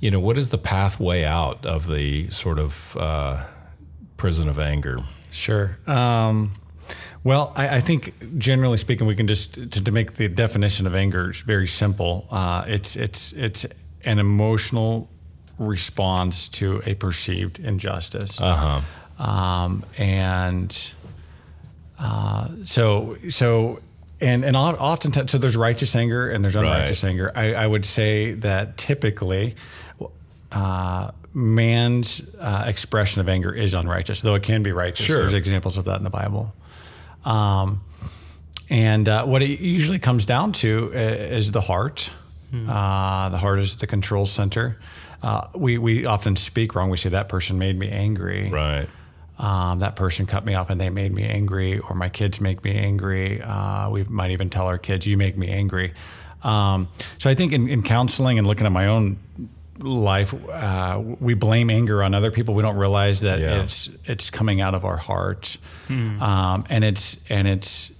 you 0.00 0.10
know, 0.10 0.20
what 0.20 0.36
is 0.36 0.50
the 0.50 0.58
pathway 0.58 1.22
out 1.22 1.64
of 1.64 1.86
the 1.86 2.28
sort 2.30 2.58
of 2.58 2.96
uh, 2.96 3.44
prison 4.16 4.48
of 4.48 4.58
anger? 4.58 4.98
Sure. 5.30 5.78
Um, 5.86 6.56
well, 7.24 7.52
I, 7.56 7.76
I 7.76 7.80
think 7.80 8.12
generally 8.38 8.76
speaking, 8.78 9.06
we 9.06 9.14
can 9.16 9.26
just 9.26 9.54
to, 9.54 9.84
to 9.84 9.92
make 9.92 10.14
the 10.14 10.28
definition 10.28 10.86
of 10.86 10.94
anger 10.94 11.32
very 11.44 11.66
simple. 11.66 12.26
Uh, 12.30 12.64
it's 12.66 12.96
it's 12.96 13.32
it's 13.32 13.66
an 14.04 14.18
emotional 14.18 15.08
response 15.58 16.48
to 16.48 16.82
a 16.86 16.94
perceived 16.94 17.58
injustice, 17.58 18.40
Uh 18.40 18.82
huh. 19.18 19.22
um, 19.24 19.84
and 19.98 20.92
Uh, 21.98 22.48
so 22.64 23.16
so 23.28 23.80
and 24.22 24.42
and 24.44 24.56
often 24.56 25.12
so 25.28 25.36
there's 25.36 25.56
righteous 25.56 25.94
anger 25.94 26.30
and 26.30 26.42
there's 26.42 26.56
unrighteous 26.56 27.02
Right. 27.02 27.10
anger. 27.10 27.32
I, 27.36 27.52
I 27.52 27.66
would 27.66 27.84
say 27.84 28.32
that 28.34 28.76
typically. 28.78 29.54
Uh, 30.52 31.12
man's 31.32 32.34
uh, 32.40 32.64
expression 32.66 33.20
of 33.20 33.28
anger 33.28 33.52
is 33.54 33.72
unrighteous, 33.72 34.20
though 34.20 34.34
it 34.34 34.42
can 34.42 34.64
be 34.64 34.72
righteous. 34.72 35.06
Sure. 35.06 35.18
There's 35.20 35.32
examples 35.32 35.76
of 35.76 35.84
that 35.84 35.98
in 35.98 36.02
the 36.04 36.10
Bible. 36.10 36.52
Um, 37.24 37.82
and 38.68 39.08
uh, 39.08 39.24
what 39.24 39.42
it 39.42 39.60
usually 39.60 39.98
comes 39.98 40.26
down 40.26 40.52
to 40.52 40.92
is 40.92 41.52
the 41.52 41.60
heart. 41.60 42.10
Uh, 42.52 43.28
the 43.28 43.38
heart 43.38 43.60
is 43.60 43.76
the 43.76 43.86
control 43.86 44.26
center. 44.26 44.78
Uh, 45.22 45.46
we, 45.54 45.78
we 45.78 46.04
often 46.06 46.34
speak 46.34 46.74
wrong. 46.74 46.90
We 46.90 46.96
say 46.96 47.10
that 47.10 47.28
person 47.28 47.58
made 47.58 47.78
me 47.78 47.88
angry. 47.88 48.50
Right. 48.50 48.88
Um, 49.38 49.78
that 49.78 49.96
person 49.96 50.26
cut 50.26 50.44
me 50.44 50.54
off 50.54 50.68
and 50.68 50.80
they 50.80 50.90
made 50.90 51.14
me 51.14 51.24
angry, 51.24 51.78
or 51.78 51.94
my 51.94 52.08
kids 52.08 52.40
make 52.40 52.62
me 52.62 52.76
angry. 52.76 53.40
Uh, 53.40 53.88
we 53.88 54.04
might 54.04 54.32
even 54.32 54.50
tell 54.50 54.66
our 54.66 54.78
kids, 54.78 55.06
"You 55.06 55.16
make 55.16 55.36
me 55.36 55.48
angry." 55.48 55.94
Um, 56.42 56.88
so 57.18 57.30
I 57.30 57.34
think 57.34 57.52
in, 57.52 57.68
in 57.68 57.82
counseling 57.82 58.38
and 58.38 58.46
looking 58.46 58.66
at 58.66 58.72
my 58.72 58.86
own 58.86 59.16
life, 59.82 60.34
uh, 60.48 61.00
we 61.20 61.34
blame 61.34 61.70
anger 61.70 62.02
on 62.02 62.14
other 62.14 62.30
people. 62.30 62.54
We 62.54 62.62
don't 62.62 62.76
realize 62.76 63.20
that 63.20 63.40
Yeah. 63.40 63.62
it's 63.62 63.88
it's 64.04 64.30
coming 64.30 64.60
out 64.60 64.74
of 64.74 64.84
our 64.84 64.96
heart, 64.96 65.56
um, 65.88 66.64
and 66.70 66.84
it's 66.84 67.24
and 67.30 67.46
it's 67.48 67.92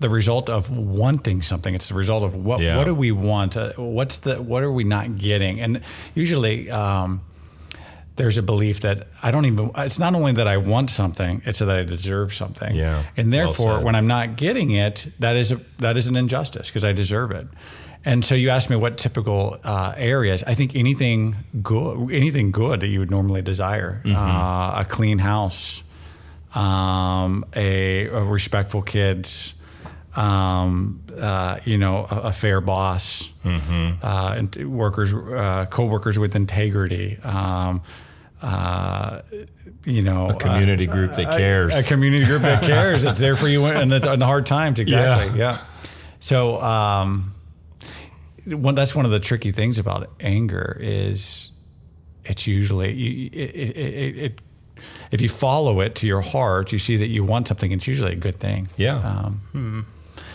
the 0.00 0.08
result 0.08 0.48
of 0.48 0.70
wanting 0.76 1.42
something. 1.42 1.74
It's 1.74 1.88
the 1.88 1.94
result 1.94 2.22
of 2.24 2.34
what 2.34 2.60
Yeah. 2.60 2.76
what 2.76 2.84
do 2.86 2.94
we 2.94 3.12
want? 3.12 3.56
Uh, 3.56 3.72
what's 3.76 4.18
the 4.18 4.40
what 4.42 4.62
are 4.62 4.72
we 4.72 4.84
not 4.84 5.16
getting? 5.16 5.60
And 5.60 5.80
usually. 6.14 6.70
Um, 6.70 7.20
there's 8.16 8.36
a 8.36 8.42
belief 8.42 8.80
that 8.80 9.06
I 9.22 9.30
don't 9.30 9.46
even, 9.46 9.70
it's 9.78 9.98
not 9.98 10.14
only 10.14 10.32
that 10.32 10.46
I 10.46 10.58
want 10.58 10.90
something, 10.90 11.40
it's 11.46 11.60
that 11.60 11.70
I 11.70 11.84
deserve 11.84 12.34
something. 12.34 12.74
Yeah. 12.74 13.04
And 13.16 13.32
therefore, 13.32 13.76
said. 13.76 13.84
when 13.84 13.94
I'm 13.94 14.06
not 14.08 14.36
getting 14.36 14.72
it, 14.72 15.06
that 15.20 15.36
is, 15.36 15.52
a, 15.52 15.60
that 15.78 15.96
is 15.96 16.06
an 16.06 16.16
injustice 16.16 16.68
because 16.68 16.84
I 16.84 16.92
deserve 16.92 17.30
it. 17.30 17.46
And 18.04 18.24
so 18.24 18.34
you 18.34 18.48
asked 18.50 18.70
me 18.70 18.76
what 18.76 18.96
typical 18.96 19.58
uh, 19.62 19.92
areas. 19.96 20.42
I 20.44 20.54
think 20.54 20.74
anything 20.74 21.36
good, 21.62 22.10
anything 22.12 22.50
good 22.50 22.80
that 22.80 22.86
you 22.88 22.98
would 23.00 23.10
normally 23.10 23.42
desire, 23.42 24.00
Mm-hmm. 24.04 24.16
uh, 24.16 24.80
a 24.80 24.84
clean 24.88 25.18
house, 25.18 25.82
um, 26.54 27.44
a, 27.54 28.06
a 28.06 28.24
respectful 28.24 28.82
kids, 28.82 29.54
um, 30.16 31.02
uh, 31.18 31.58
you 31.64 31.78
know, 31.78 32.06
a, 32.10 32.16
a 32.28 32.32
fair 32.32 32.60
boss, 32.60 33.28
Mm-hmm. 33.44 34.04
uh, 34.04 34.34
and 34.36 34.56
workers, 34.76 35.14
uh, 35.14 35.66
co-workers 35.70 36.18
with 36.18 36.36
integrity, 36.36 37.18
um, 37.22 37.80
uh, 38.42 39.20
you 39.84 40.02
know, 40.02 40.30
A 40.30 40.34
community 40.34 40.86
group 40.86 41.12
that 41.14 41.36
cares. 41.36 41.78
a 41.78 41.88
community 41.88 42.24
group 42.24 42.42
that 42.42 42.62
cares. 42.62 43.04
It's 43.04 43.18
there 43.18 43.36
for 43.36 43.48
you 43.48 43.64
in 43.66 43.88
the, 43.90 44.12
in 44.12 44.18
the 44.18 44.26
hard 44.26 44.46
times. 44.46 44.78
Exactly. 44.80 45.38
Yeah. 45.38 45.58
So, 46.18 46.60
um, 46.62 47.32
one, 48.56 48.74
that's 48.74 48.94
one 48.94 49.04
of 49.04 49.10
the 49.10 49.20
tricky 49.20 49.52
things 49.52 49.78
about 49.78 50.10
anger 50.20 50.76
is 50.80 51.50
it's 52.24 52.46
usually 52.46 53.28
it, 53.32 53.34
it, 53.34 53.76
it, 53.76 54.16
it, 54.18 54.40
if 55.10 55.20
you 55.20 55.28
follow 55.28 55.80
it 55.80 55.94
to 55.96 56.06
your 56.06 56.20
heart, 56.22 56.72
you 56.72 56.78
see 56.78 56.96
that 56.96 57.08
you 57.08 57.24
want 57.24 57.48
something. 57.48 57.72
It's 57.72 57.86
usually 57.86 58.12
a 58.12 58.16
good 58.16 58.40
thing. 58.40 58.68
yeah. 58.76 58.96
Um, 58.96 59.86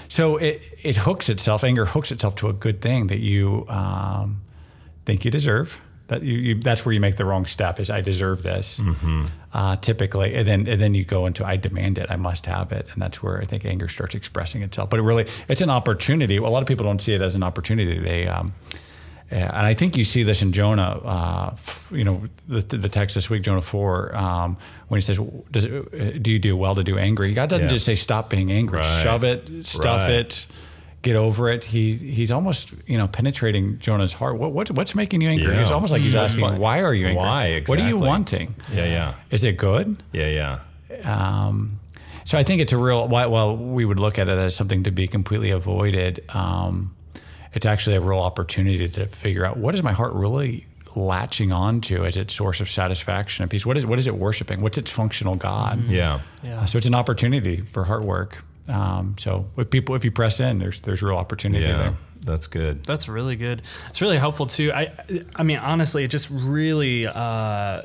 So 0.07 0.37
it, 0.37 0.61
it 0.83 0.97
hooks 0.97 1.29
itself, 1.29 1.63
anger 1.63 1.85
hooks 1.85 2.11
itself 2.11 2.35
to 2.35 2.47
a 2.47 2.53
good 2.53 2.79
thing 2.79 3.07
that 3.07 3.19
you 3.21 3.65
um, 3.67 4.41
think 5.05 5.25
you 5.25 5.31
deserve. 5.31 5.81
That 6.07 6.21
you, 6.21 6.33
you, 6.37 6.55
that's 6.55 6.85
where 6.85 6.93
you 6.93 6.99
make 6.99 7.15
the 7.15 7.25
wrong 7.25 7.45
step. 7.47 7.79
Is 7.79 7.89
I 7.89 8.01
deserve 8.01 8.43
this, 8.43 8.79
uh, 9.53 9.75
typically, 9.77 10.35
and 10.35 10.47
then 10.47 10.67
and 10.67 10.79
then 10.79 10.93
you 10.93 11.03
go 11.03 11.25
into 11.25 11.43
I 11.45 11.55
demand 11.57 11.97
it, 11.97 12.11
I 12.11 12.15
must 12.15 12.45
have 12.45 12.71
it, 12.71 12.87
and 12.93 13.01
that's 13.01 13.23
where 13.23 13.39
I 13.41 13.43
think 13.45 13.65
anger 13.65 13.87
starts 13.87 14.13
expressing 14.13 14.61
itself. 14.61 14.89
But 14.91 14.99
it 14.99 15.03
really, 15.03 15.25
it's 15.47 15.61
an 15.61 15.71
opportunity. 15.71 16.37
Well, 16.39 16.51
a 16.51 16.53
lot 16.53 16.61
of 16.61 16.67
people 16.67 16.85
don't 16.85 17.01
see 17.01 17.13
it 17.15 17.21
as 17.21 17.35
an 17.35 17.41
opportunity. 17.41 17.97
they 17.97 18.27
um, 18.27 18.53
and 19.31 19.51
I 19.65 19.73
think 19.73 19.97
you 19.97 20.03
see 20.03 20.21
this 20.21 20.43
in 20.43 20.51
Jonah. 20.51 21.01
Uh, 21.03 21.49
f- 21.53 21.91
you 21.91 22.03
know, 22.03 22.25
the, 22.47 22.61
the 22.61 22.89
text 22.89 23.15
this 23.15 23.27
week, 23.27 23.41
Jonah 23.41 23.59
four, 23.61 24.15
um, 24.15 24.57
when 24.89 24.99
he 24.99 25.01
says, 25.01 25.19
"Does 25.49 25.65
it, 25.65 26.21
do 26.21 26.29
you 26.31 26.37
do 26.37 26.55
well 26.55 26.75
to 26.75 26.83
do 26.83 26.99
angry?" 26.99 27.33
God 27.33 27.49
doesn't 27.49 27.65
Yeah. 27.65 27.71
just 27.71 27.85
say, 27.85 27.95
"Stop 27.95 28.29
being 28.29 28.51
angry, 28.51 28.79
Right. 28.81 29.01
shove 29.03 29.23
it, 29.23 29.65
stuff 29.65 30.01
Right. 30.01 30.11
it, 30.11 30.45
get 31.05 31.15
over 31.15 31.49
it." 31.49 31.63
He 31.65 31.93
he's 31.93 32.31
almost 32.31 32.73
you 32.85 32.97
know 32.97 33.07
penetrating 33.07 33.79
Jonah's 33.79 34.13
heart. 34.13 34.37
What, 34.37 34.51
what 34.51 34.69
what's 34.71 34.93
making 34.95 35.21
you 35.21 35.29
angry? 35.29 35.53
Yeah. 35.53 35.61
It's 35.61 35.71
almost 35.71 35.93
like 35.93 36.01
he's 36.01 36.15
Mm. 36.15 36.23
asking, 36.25 36.41
Why- 36.43 36.57
"Why 36.57 36.81
are 36.81 36.93
you 36.93 37.07
angry? 37.07 37.23
why 37.23 37.45
exactly? 37.45 37.71
What 37.71 37.85
are 37.85 37.89
you 37.89 37.97
wanting? 37.97 38.55
yeah. 38.73 38.85
Yeah. 38.85 39.13
Is 39.31 39.43
it 39.45 39.55
good?" 39.57 39.87
Yeah. 40.11 40.27
Yeah. 40.27 40.59
Um, 41.03 41.79
so 42.23 42.37
I 42.37 42.43
think 42.43 42.61
it's 42.61 42.73
a 42.73 42.77
real. 42.77 43.07
While, 43.07 43.29
while 43.31 43.55
we 43.55 43.85
would 43.85 43.99
look 43.99 44.17
at 44.19 44.27
it 44.29 44.37
as 44.37 44.55
something 44.55 44.83
to 44.83 44.91
be 44.91 45.07
completely 45.07 45.51
avoided, 45.51 46.23
um, 46.33 46.95
it's 47.53 47.65
actually 47.65 47.95
a 47.95 48.01
real 48.01 48.19
opportunity 48.19 48.87
to 48.89 49.05
figure 49.07 49.45
out 49.45 49.57
what 49.57 49.73
is 49.75 49.83
my 49.83 49.91
heart 49.93 50.13
really 50.13 50.65
latching 50.95 51.51
onto 51.51 52.05
as 52.05 52.15
its 52.17 52.33
source 52.33 52.61
of 52.61 52.69
satisfaction 52.69 53.43
and 53.43 53.51
peace. 53.51 53.65
What 53.65 53.77
is 53.77 53.85
what 53.85 53.99
is 53.99 54.07
it 54.07 54.15
worshiping? 54.15 54.61
What's 54.61 54.77
its 54.77 54.89
functional 54.91 55.35
God? 55.35 55.83
Yeah. 55.87 56.21
Yeah. 56.43 56.61
Uh, 56.61 56.65
so 56.65 56.77
it's 56.77 56.87
an 56.87 56.95
opportunity 56.95 57.57
for 57.61 57.83
heart 57.85 58.03
work. 58.05 58.43
Um, 58.67 59.15
so 59.19 59.45
with 59.55 59.69
people, 59.69 59.95
if 59.95 60.03
you 60.05 60.11
press 60.11 60.39
in, 60.39 60.59
there's 60.59 60.79
there's 60.81 61.01
real 61.03 61.17
opportunity 61.17 61.65
Yeah. 61.65 61.77
there. 61.77 61.93
That's 62.21 62.47
good. 62.47 62.83
That's 62.85 63.07
really 63.07 63.35
good. 63.35 63.61
It's 63.89 64.01
really 64.01 64.17
helpful 64.17 64.47
too. 64.47 64.71
I, 64.73 64.91
I 65.35 65.43
mean, 65.43 65.57
honestly, 65.59 66.03
it 66.03 66.09
just 66.11 66.29
really. 66.31 67.05
Uh, 67.05 67.83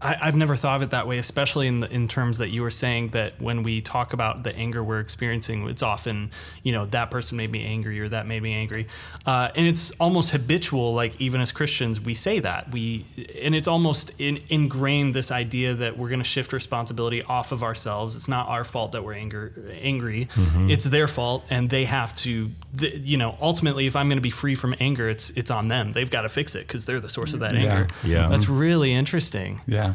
I, 0.00 0.16
I've 0.22 0.36
never 0.36 0.54
thought 0.56 0.76
of 0.76 0.82
it 0.82 0.90
that 0.90 1.06
way, 1.08 1.18
especially 1.18 1.66
in 1.66 1.80
the, 1.80 1.90
in 1.92 2.06
terms 2.08 2.38
that 2.38 2.50
you 2.50 2.62
were 2.62 2.70
saying 2.70 3.08
that 3.08 3.40
when 3.40 3.62
we 3.62 3.80
talk 3.80 4.12
about 4.12 4.44
the 4.44 4.54
anger 4.54 4.82
we're 4.84 5.00
experiencing, 5.00 5.68
it's 5.68 5.82
often 5.82 6.30
you 6.62 6.72
know 6.72 6.86
that 6.86 7.10
person 7.10 7.36
made 7.36 7.50
me 7.50 7.64
angry 7.64 7.98
or 8.00 8.08
that 8.08 8.26
made 8.26 8.42
me 8.42 8.54
angry, 8.54 8.86
uh, 9.26 9.48
and 9.56 9.66
it's 9.66 9.90
almost 9.98 10.30
habitual. 10.30 10.94
Like 10.94 11.20
even 11.20 11.40
as 11.40 11.50
Christians, 11.52 12.00
we 12.00 12.14
say 12.14 12.38
that 12.40 12.70
we, 12.70 13.06
and 13.42 13.54
it's 13.54 13.66
almost 13.68 14.12
in, 14.20 14.38
ingrained 14.48 15.14
this 15.14 15.30
idea 15.32 15.74
that 15.74 15.98
we're 15.98 16.08
going 16.08 16.20
to 16.20 16.24
shift 16.24 16.52
responsibility 16.52 17.22
off 17.22 17.50
of 17.52 17.62
ourselves. 17.62 18.14
It's 18.14 18.28
not 18.28 18.48
our 18.48 18.64
fault 18.64 18.92
that 18.92 19.02
we're 19.04 19.14
anger, 19.14 19.52
angry. 19.80 20.28
It's 20.70 20.84
their 20.84 21.08
fault, 21.08 21.44
and 21.50 21.70
they 21.70 21.84
have 21.86 22.14
to. 22.16 22.50
th- 22.76 22.94
You 23.02 23.16
know, 23.16 23.36
ultimately, 23.40 23.86
if 23.86 23.96
I'm 23.96 24.08
going 24.08 24.18
to 24.18 24.22
be 24.22 24.30
free 24.30 24.54
from 24.54 24.74
anger, 24.80 25.08
it's 25.08 25.30
it's 25.30 25.50
on 25.50 25.68
them. 25.68 25.92
They've 25.92 26.10
got 26.10 26.22
to 26.22 26.28
fix 26.28 26.54
it 26.54 26.66
because 26.66 26.84
they're 26.86 27.00
the 27.00 27.08
source 27.08 27.34
of 27.34 27.40
that 27.40 27.54
anger. 27.54 27.88
Yeah. 28.04 28.28
that's 28.28 28.48
really 28.48 28.92
interesting. 28.92 29.60
Yeah. 29.66 29.94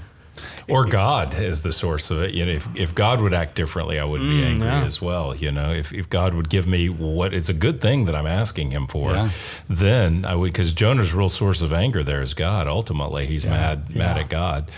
Or 0.68 0.86
God 0.86 1.36
is 1.40 1.62
the 1.62 1.72
source 1.72 2.10
of 2.10 2.22
it. 2.22 2.34
You 2.34 2.46
know, 2.46 2.52
if, 2.54 2.68
if 2.76 2.96
God 2.96 3.22
would 3.22 3.34
act 3.34 3.56
differently, 3.56 4.00
I 4.00 4.04
would 4.06 4.22
be 4.22 4.44
angry 4.44 4.68
yeah. 4.68 4.84
as 4.84 5.02
well. 5.02 5.36
You 5.36 5.52
know, 5.52 5.72
if, 5.74 5.94
if 5.94 6.10
God 6.10 6.34
would 6.34 6.50
give 6.50 6.66
me 6.66 6.90
what 6.90 7.34
it's 7.34 7.50
a 7.50 7.54
good 7.54 7.82
thing 7.82 8.06
that 8.06 8.16
I'm 8.16 8.26
asking 8.28 8.72
Him 8.72 8.88
for, 8.88 9.12
Yeah. 9.12 9.30
then 9.70 10.26
I 10.26 10.36
would. 10.36 10.52
Because 10.54 10.74
Jonah's 10.74 11.14
real 11.14 11.30
source 11.30 11.62
of 11.62 11.74
anger 11.74 12.04
there 12.04 12.22
is 12.22 12.34
God. 12.34 12.68
Ultimately, 12.68 13.26
he's 13.28 13.46
mad 13.46 13.90
mad 13.96 14.16
Yeah. 14.18 14.24
at 14.24 14.30
God, 14.30 14.72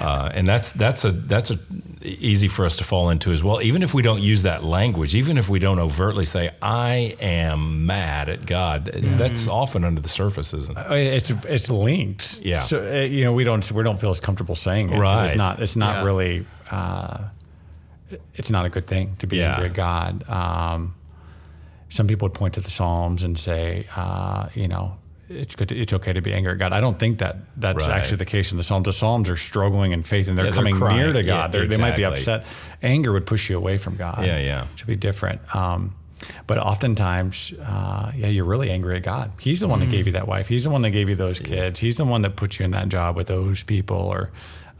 uh, 0.00 0.30
and 0.34 0.46
that's 0.48 0.72
that's 0.72 1.04
a 1.04 1.10
that's 1.12 1.50
a 1.50 1.58
easy 2.02 2.48
for 2.48 2.64
us 2.64 2.76
to 2.76 2.84
fall 2.84 3.10
into 3.10 3.32
as 3.32 3.42
well. 3.42 3.60
Even 3.62 3.82
if 3.82 3.92
we 3.94 4.02
don't 4.02 4.20
use 4.20 4.42
that 4.42 4.62
language, 4.62 5.14
even 5.14 5.38
if 5.38 5.48
we 5.48 5.58
don't 5.58 5.78
overtly 5.78 6.24
say 6.24 6.50
I 6.62 7.16
am 7.20 7.86
mad 7.86 8.28
at 8.28 8.46
God, 8.46 8.90
that's 8.94 9.48
often 9.48 9.84
under 9.84 10.00
the 10.00 10.08
surface, 10.08 10.54
isn't 10.54 10.78
it? 10.78 10.90
Uh, 10.90 10.94
It's 10.94 11.30
it's 11.44 11.70
linked. 11.70 12.40
Yeah. 12.44 12.60
So 12.60 12.78
uh, 12.78 13.04
you 13.04 13.24
know 13.24 13.32
we 13.32 13.44
don't 13.44 13.70
we 13.72 13.82
don't 13.82 13.98
feel 14.00 14.10
as 14.10 14.20
comfortable 14.20 14.54
saying 14.54 14.90
it. 14.90 14.98
Right. 14.98 15.26
It's 15.26 15.34
not 15.36 15.60
it's 15.62 15.76
not 15.76 15.96
Yeah. 15.96 16.04
really. 16.04 16.46
Uh, 16.70 17.18
it's 18.34 18.50
not 18.50 18.64
a 18.64 18.68
good 18.68 18.86
thing 18.86 19.16
to 19.18 19.26
be 19.26 19.38
Yeah. 19.38 19.52
angry 19.54 19.68
at 19.70 19.74
God. 19.74 20.28
Um, 20.28 20.94
some 21.88 22.06
people 22.06 22.26
would 22.28 22.34
point 22.34 22.54
to 22.54 22.60
the 22.60 22.70
Psalms 22.70 23.22
and 23.22 23.38
say, 23.38 23.86
uh, 23.96 24.48
you 24.54 24.68
know, 24.68 24.97
it's 25.28 25.54
good. 25.56 25.68
To, 25.68 25.76
it's 25.76 25.92
okay 25.92 26.12
to 26.12 26.20
be 26.20 26.32
angry 26.32 26.52
at 26.52 26.58
God. 26.58 26.72
I 26.72 26.80
don't 26.80 26.98
think 26.98 27.18
that 27.18 27.36
that's 27.56 27.86
Right. 27.86 27.96
actually 27.96 28.16
the 28.18 28.24
case 28.24 28.50
in 28.50 28.56
the 28.56 28.62
Psalms. 28.62 28.84
The 28.86 28.92
Psalms 28.92 29.28
are 29.30 29.36
struggling 29.36 29.92
in 29.92 30.02
faith 30.02 30.26
and 30.28 30.36
they're 30.36 30.46
Yeah, 30.46 30.50
they're 30.52 30.72
coming 30.72 30.96
near 30.96 31.12
to 31.12 31.22
God. 31.22 31.52
They're 31.52 31.66
they 31.66 31.76
might 31.78 31.96
be 31.96 32.04
upset. 32.04 32.46
Anger 32.82 33.12
would 33.12 33.26
push 33.26 33.50
you 33.50 33.56
away 33.56 33.78
from 33.78 33.96
God. 33.96 34.24
Yeah, 34.24 34.38
yeah. 34.38 34.62
It 34.62 34.68
Should 34.78 34.86
be 34.88 34.96
different. 34.96 35.40
Um, 35.54 35.94
but 36.46 36.58
oftentimes, 36.58 37.52
uh, 37.64 38.10
yeah, 38.16 38.26
you're 38.26 38.44
really 38.44 38.70
angry 38.70 38.96
at 38.96 39.02
God. 39.02 39.30
He's 39.38 39.60
the 39.60 39.68
one 39.68 39.78
that 39.80 39.90
gave 39.90 40.06
you 40.06 40.12
that 40.14 40.26
wife. 40.26 40.48
He's 40.48 40.64
the 40.64 40.70
one 40.70 40.82
that 40.82 40.90
gave 40.90 41.08
you 41.08 41.14
those 41.14 41.38
kids. 41.38 41.80
He's 41.80 41.96
the 41.96 42.04
one 42.04 42.22
that 42.22 42.34
put 42.36 42.58
you 42.58 42.64
in 42.64 42.72
that 42.72 42.88
job 42.88 43.14
with 43.16 43.28
those 43.28 43.62
people 43.62 43.96
or 43.96 44.30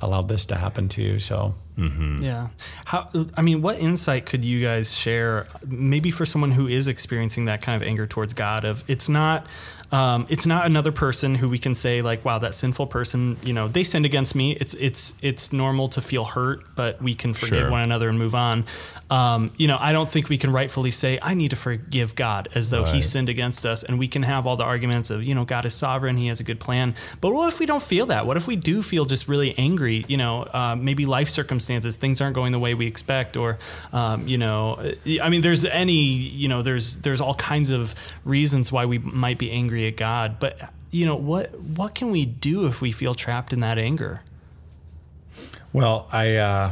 allowed 0.00 0.28
this 0.28 0.44
to 0.46 0.56
happen 0.56 0.88
to 0.88 1.02
you. 1.02 1.18
So 1.18 1.54
Yeah. 1.76 2.48
How? 2.86 3.08
I 3.36 3.42
mean, 3.42 3.62
what 3.62 3.78
insight 3.78 4.26
could 4.26 4.44
you 4.44 4.64
guys 4.64 4.96
share? 4.96 5.46
Maybe 5.64 6.10
for 6.10 6.26
someone 6.26 6.50
who 6.52 6.66
is 6.66 6.88
experiencing 6.88 7.44
that 7.44 7.62
kind 7.62 7.80
of 7.80 7.86
anger 7.86 8.04
towards 8.06 8.32
God, 8.32 8.64
of 8.64 8.82
it's 8.88 9.08
not. 9.08 9.46
Um, 9.90 10.26
it's 10.28 10.47
not 10.47 10.66
another 10.66 10.92
person 10.92 11.35
who 11.35 11.49
we 11.49 11.59
can 11.59 11.75
say 11.75 12.02
like, 12.02 12.25
"Wow, 12.25 12.38
that 12.38 12.54
sinful 12.54 12.87
person, 12.88 13.37
you 13.45 13.52
know, 13.52 13.68
they 13.68 13.85
sinned 13.85 14.04
against 14.07 14.35
me." 14.35 14.52
It's 14.52 14.75
it's 14.75 15.18
it's 15.23 15.52
normal 15.52 15.88
to 15.90 16.00
feel 16.00 16.25
hurt, 16.25 16.64
but 16.75 17.00
we 17.02 17.14
can 17.14 17.35
forgive 17.35 17.59
Sure. 17.61 17.71
one 17.71 17.83
another 17.83 18.09
and 18.09 18.18
move 18.18 18.35
on. 18.35 18.64
Um, 19.11 19.50
you 19.57 19.66
know, 19.66 19.78
I 19.80 19.92
don't 19.92 20.09
think 20.09 20.28
we 20.28 20.37
can 20.38 20.52
rightfully 20.52 20.90
say, 20.90 21.18
"I 21.23 21.35
need 21.35 21.50
to 21.50 21.57
forgive 21.57 22.14
God," 22.14 22.49
as 22.54 22.71
though 22.71 22.85
He 22.85 23.00
sinned 23.02 23.28
against 23.28 23.64
us, 23.64 23.83
and 23.83 23.99
we 23.99 24.09
can 24.09 24.23
have 24.23 24.47
all 24.47 24.57
the 24.57 24.64
arguments 24.64 25.11
of, 25.11 25.25
you 25.25 25.35
know, 25.35 25.45
God 25.45 25.64
is 25.64 25.75
sovereign, 25.75 26.16
He 26.16 26.28
has 26.28 26.40
a 26.40 26.45
good 26.45 26.61
plan. 26.61 26.95
But 27.21 27.33
what 27.33 27.52
if 27.52 27.59
we 27.61 27.66
don't 27.66 27.83
feel 27.83 28.07
that? 28.07 28.26
What 28.26 28.37
if 28.37 28.47
we 28.47 28.57
do 28.57 28.83
feel 28.83 29.04
just 29.07 29.26
really 29.28 29.54
angry? 29.59 30.04
You 30.09 30.18
know, 30.18 30.42
uh, 30.42 30.76
maybe 30.78 31.07
life 31.07 31.28
circumstances 31.28 31.49
circumstances, 31.59 31.97
things 31.97 32.21
aren't 32.21 32.35
going 32.35 32.52
the 32.52 32.59
way 32.59 32.75
we 32.75 32.87
expect, 32.87 33.37
or 33.37 33.59
um, 33.92 34.26
you 34.28 34.38
know, 34.38 34.78
I 35.23 35.28
mean, 35.28 35.40
there's 35.42 35.64
any 35.64 35.95
you 35.95 36.49
know, 36.49 36.62
there's 36.62 36.97
there's 36.97 37.21
all 37.21 37.35
kinds 37.35 37.71
of 37.71 37.95
reasons 38.25 38.71
why 38.71 38.85
we 38.85 38.99
might 38.99 39.38
be 39.38 39.50
angry 39.50 39.77
at 39.87 39.97
God, 39.97 40.37
but 40.40 40.58
you 40.90 41.04
know, 41.06 41.16
what 41.16 41.58
what 41.61 41.94
can 41.94 42.11
we 42.11 42.25
do 42.25 42.66
if 42.66 42.80
we 42.80 42.90
feel 42.92 43.14
trapped 43.14 43.52
in 43.52 43.61
that 43.61 43.78
anger? 43.78 44.23
Well, 45.73 46.08
I. 46.12 46.37
Uh, 46.37 46.70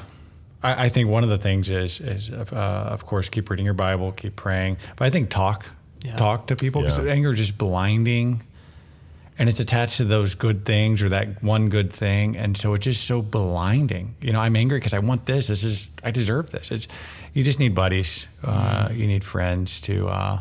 I, 0.62 0.84
I 0.84 0.88
think 0.88 1.10
one 1.10 1.22
of 1.22 1.28
the 1.28 1.36
things 1.38 1.68
is, 1.68 2.00
is 2.00 2.30
uh, 2.30 2.42
of 2.54 3.04
course, 3.04 3.28
keep 3.28 3.50
reading 3.50 3.66
your 3.66 3.74
Bible, 3.74 4.12
keep 4.12 4.36
praying. 4.36 4.78
But 4.96 5.04
I 5.04 5.10
think 5.10 5.28
talk, 5.28 5.68
Yeah. 6.02 6.16
talk 6.16 6.46
to 6.46 6.56
people 6.56 6.80
because 6.80 6.98
Yeah. 6.98 7.12
anger 7.12 7.30
is 7.30 7.36
just 7.38 7.58
blinding, 7.58 8.42
and 9.38 9.50
it's 9.50 9.60
attached 9.60 9.98
to 9.98 10.04
those 10.04 10.34
good 10.34 10.64
things 10.64 11.02
or 11.02 11.10
that 11.10 11.42
one 11.42 11.68
good 11.68 11.92
thing, 11.92 12.36
and 12.38 12.56
so 12.56 12.72
it's 12.72 12.84
just 12.84 13.04
so 13.04 13.20
blinding. 13.20 14.14
You 14.22 14.32
know, 14.32 14.40
I'm 14.40 14.56
angry 14.56 14.78
because 14.78 14.94
I 14.94 14.98
want 14.98 15.26
this. 15.26 15.48
This 15.48 15.62
is 15.62 15.90
I 16.02 16.10
deserve 16.10 16.50
this. 16.50 16.70
It's 16.70 16.88
you 17.34 17.44
just 17.44 17.60
need 17.60 17.74
buddies. 17.74 18.26
Uh, 18.42 18.88
you 18.92 19.06
need 19.06 19.24
friends 19.24 19.78
to. 19.82 20.08
Uh, 20.08 20.40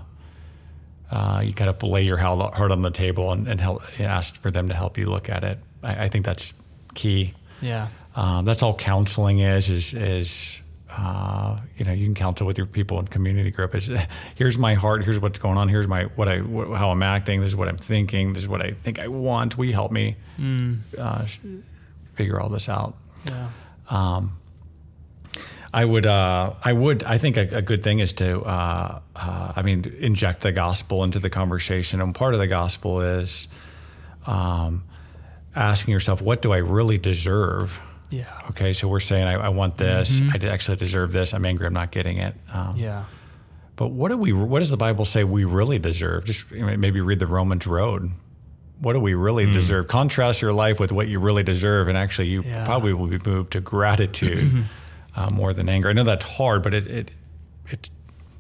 uh, 1.12 1.42
you 1.46 1.54
kind 1.54 1.70
of 1.70 1.82
lay 1.84 2.04
your 2.04 2.18
heart 2.18 2.72
on 2.72 2.82
the 2.82 2.92
table 2.92 3.32
and, 3.32 3.48
and 3.48 3.62
help 3.62 3.84
ask 4.00 4.36
for 4.36 4.52
them 4.52 4.68
to 4.70 4.74
help 4.74 4.98
you 4.98 5.06
look 5.08 5.30
at 5.30 5.44
it. 5.44 5.60
I, 5.84 6.06
I 6.06 6.10
think 6.10 6.26
that's 6.26 6.54
key. 6.94 7.34
Yeah. 7.62 7.88
Um, 8.16 8.46
that's 8.46 8.64
all 8.64 8.74
counseling 8.76 9.40
is. 9.40 9.70
Is 9.70 9.94
is 9.94 10.60
uh, 10.90 11.60
you 11.78 11.84
know 11.86 11.92
you 11.92 12.06
can 12.06 12.16
counsel 12.16 12.48
with 12.48 12.58
your 12.58 12.68
people 12.68 12.98
in 13.00 13.08
community 13.08 13.52
group. 13.52 13.76
Is 13.76 13.88
here's 14.36 14.58
my 14.58 14.74
heart. 14.76 15.04
Here's 15.04 15.20
what's 15.20 15.38
going 15.40 15.58
on. 15.58 15.68
Here's 15.70 15.88
my 15.88 16.04
what 16.16 16.28
I 16.30 16.40
wh- 16.40 16.78
how 16.78 16.92
I'm 16.92 17.04
acting. 17.04 17.42
This 17.42 17.50
is 17.52 17.56
what 17.56 17.68
I'm 17.68 17.78
thinking. 17.78 18.34
This 18.34 18.44
is 18.44 18.50
what 18.50 18.62
I 18.62 18.72
think 18.72 19.00
I 19.00 19.08
want. 19.10 19.58
Will 19.58 19.66
you 19.66 19.74
help 19.74 19.92
me 19.92 20.16
uh, 20.98 21.26
figure 22.16 22.40
all 22.40 22.50
this 22.50 22.70
out? 22.70 22.96
Yeah. 23.26 23.50
I 25.76 25.84
would, 25.84 26.06
uh, 26.06 26.54
I 26.64 26.72
would, 26.72 27.04
I 27.04 27.18
think 27.18 27.36
a, 27.38 27.58
a 27.58 27.62
good 27.62 27.84
thing 27.84 28.00
is 28.00 28.14
to, 28.14 28.42
uh, 28.44 29.00
uh, 29.16 29.54
I 29.56 29.62
mean, 29.62 29.84
inject 30.00 30.40
the 30.42 30.52
gospel 30.54 31.04
into 31.04 31.20
the 31.20 31.30
conversation. 31.30 32.00
And 32.02 32.16
part 32.16 32.34
of 32.34 32.40
the 32.40 32.48
gospel 32.48 33.02
is 33.02 33.50
um, 34.26 34.84
asking 35.56 35.92
yourself, 35.94 36.22
what 36.22 36.42
do 36.42 36.54
I 36.54 36.58
really 36.58 36.98
deserve? 36.98 37.80
Yeah. 38.10 38.26
Okay, 38.52 38.72
so 38.74 38.88
we're 38.88 39.00
saying, 39.02 39.26
I, 39.28 39.34
I 39.34 39.50
want 39.50 39.78
this. 39.78 40.22
I 40.22 40.38
actually 40.48 40.78
deserve 40.78 41.12
this. 41.12 41.34
I'm 41.34 41.46
angry. 41.46 41.68
I'm 41.68 41.74
not 41.74 41.92
getting 41.92 42.18
it. 42.18 42.36
Um, 42.54 42.74
Yeah. 42.78 43.04
But 43.78 43.90
what 43.90 44.08
do 44.08 44.18
we? 44.18 44.32
What 44.32 44.60
does 44.60 44.70
the 44.70 44.78
Bible 44.78 45.04
say 45.04 45.26
we 45.26 45.44
really 45.44 45.80
deserve? 45.80 46.24
Just 46.24 46.50
maybe 46.50 47.02
read 47.02 47.20
the 47.20 47.28
Romans 47.28 47.68
Road. 47.68 48.10
What 48.80 48.94
do 48.94 49.02
we 49.02 49.16
really 49.16 49.52
deserve? 49.52 49.90
Contrast 49.90 50.42
your 50.42 50.54
life 50.54 50.80
with 50.80 50.94
what 50.94 51.10
you 51.10 51.20
really 51.20 51.44
deserve, 51.44 51.90
and 51.90 51.98
actually, 51.98 52.30
you 52.30 52.42
Yeah. 52.44 52.64
probably 52.64 52.94
will 52.94 53.08
be 53.08 53.20
moved 53.30 53.52
to 53.52 53.60
gratitude 53.60 54.64
uh, 55.16 55.30
more 55.34 55.54
than 55.54 55.70
anger. 55.70 55.90
I 55.90 55.94
know 55.94 56.04
that's 56.04 56.26
hard, 56.38 56.64
but 56.64 56.74
it 56.74 56.88
it 56.88 57.12
it 57.70 57.90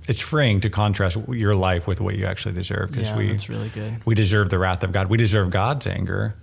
it's 0.08 0.20
freeing 0.22 0.60
to 0.62 0.70
contrast 0.70 1.18
your 1.30 1.56
life 1.56 1.88
with 1.88 2.00
what 2.00 2.16
you 2.16 2.26
actually 2.26 2.54
deserve 2.54 2.92
because 2.92 3.10
Yeah, 3.10 3.18
we 3.18 3.28
that's 3.30 3.50
really 3.50 3.70
good. 3.70 4.06
we 4.06 4.14
deserve 4.16 4.50
the 4.50 4.60
wrath 4.60 4.84
of 4.84 4.92
God. 4.92 5.08
We 5.10 5.18
deserve 5.18 5.50
God's 5.50 5.88
anger, 5.88 6.36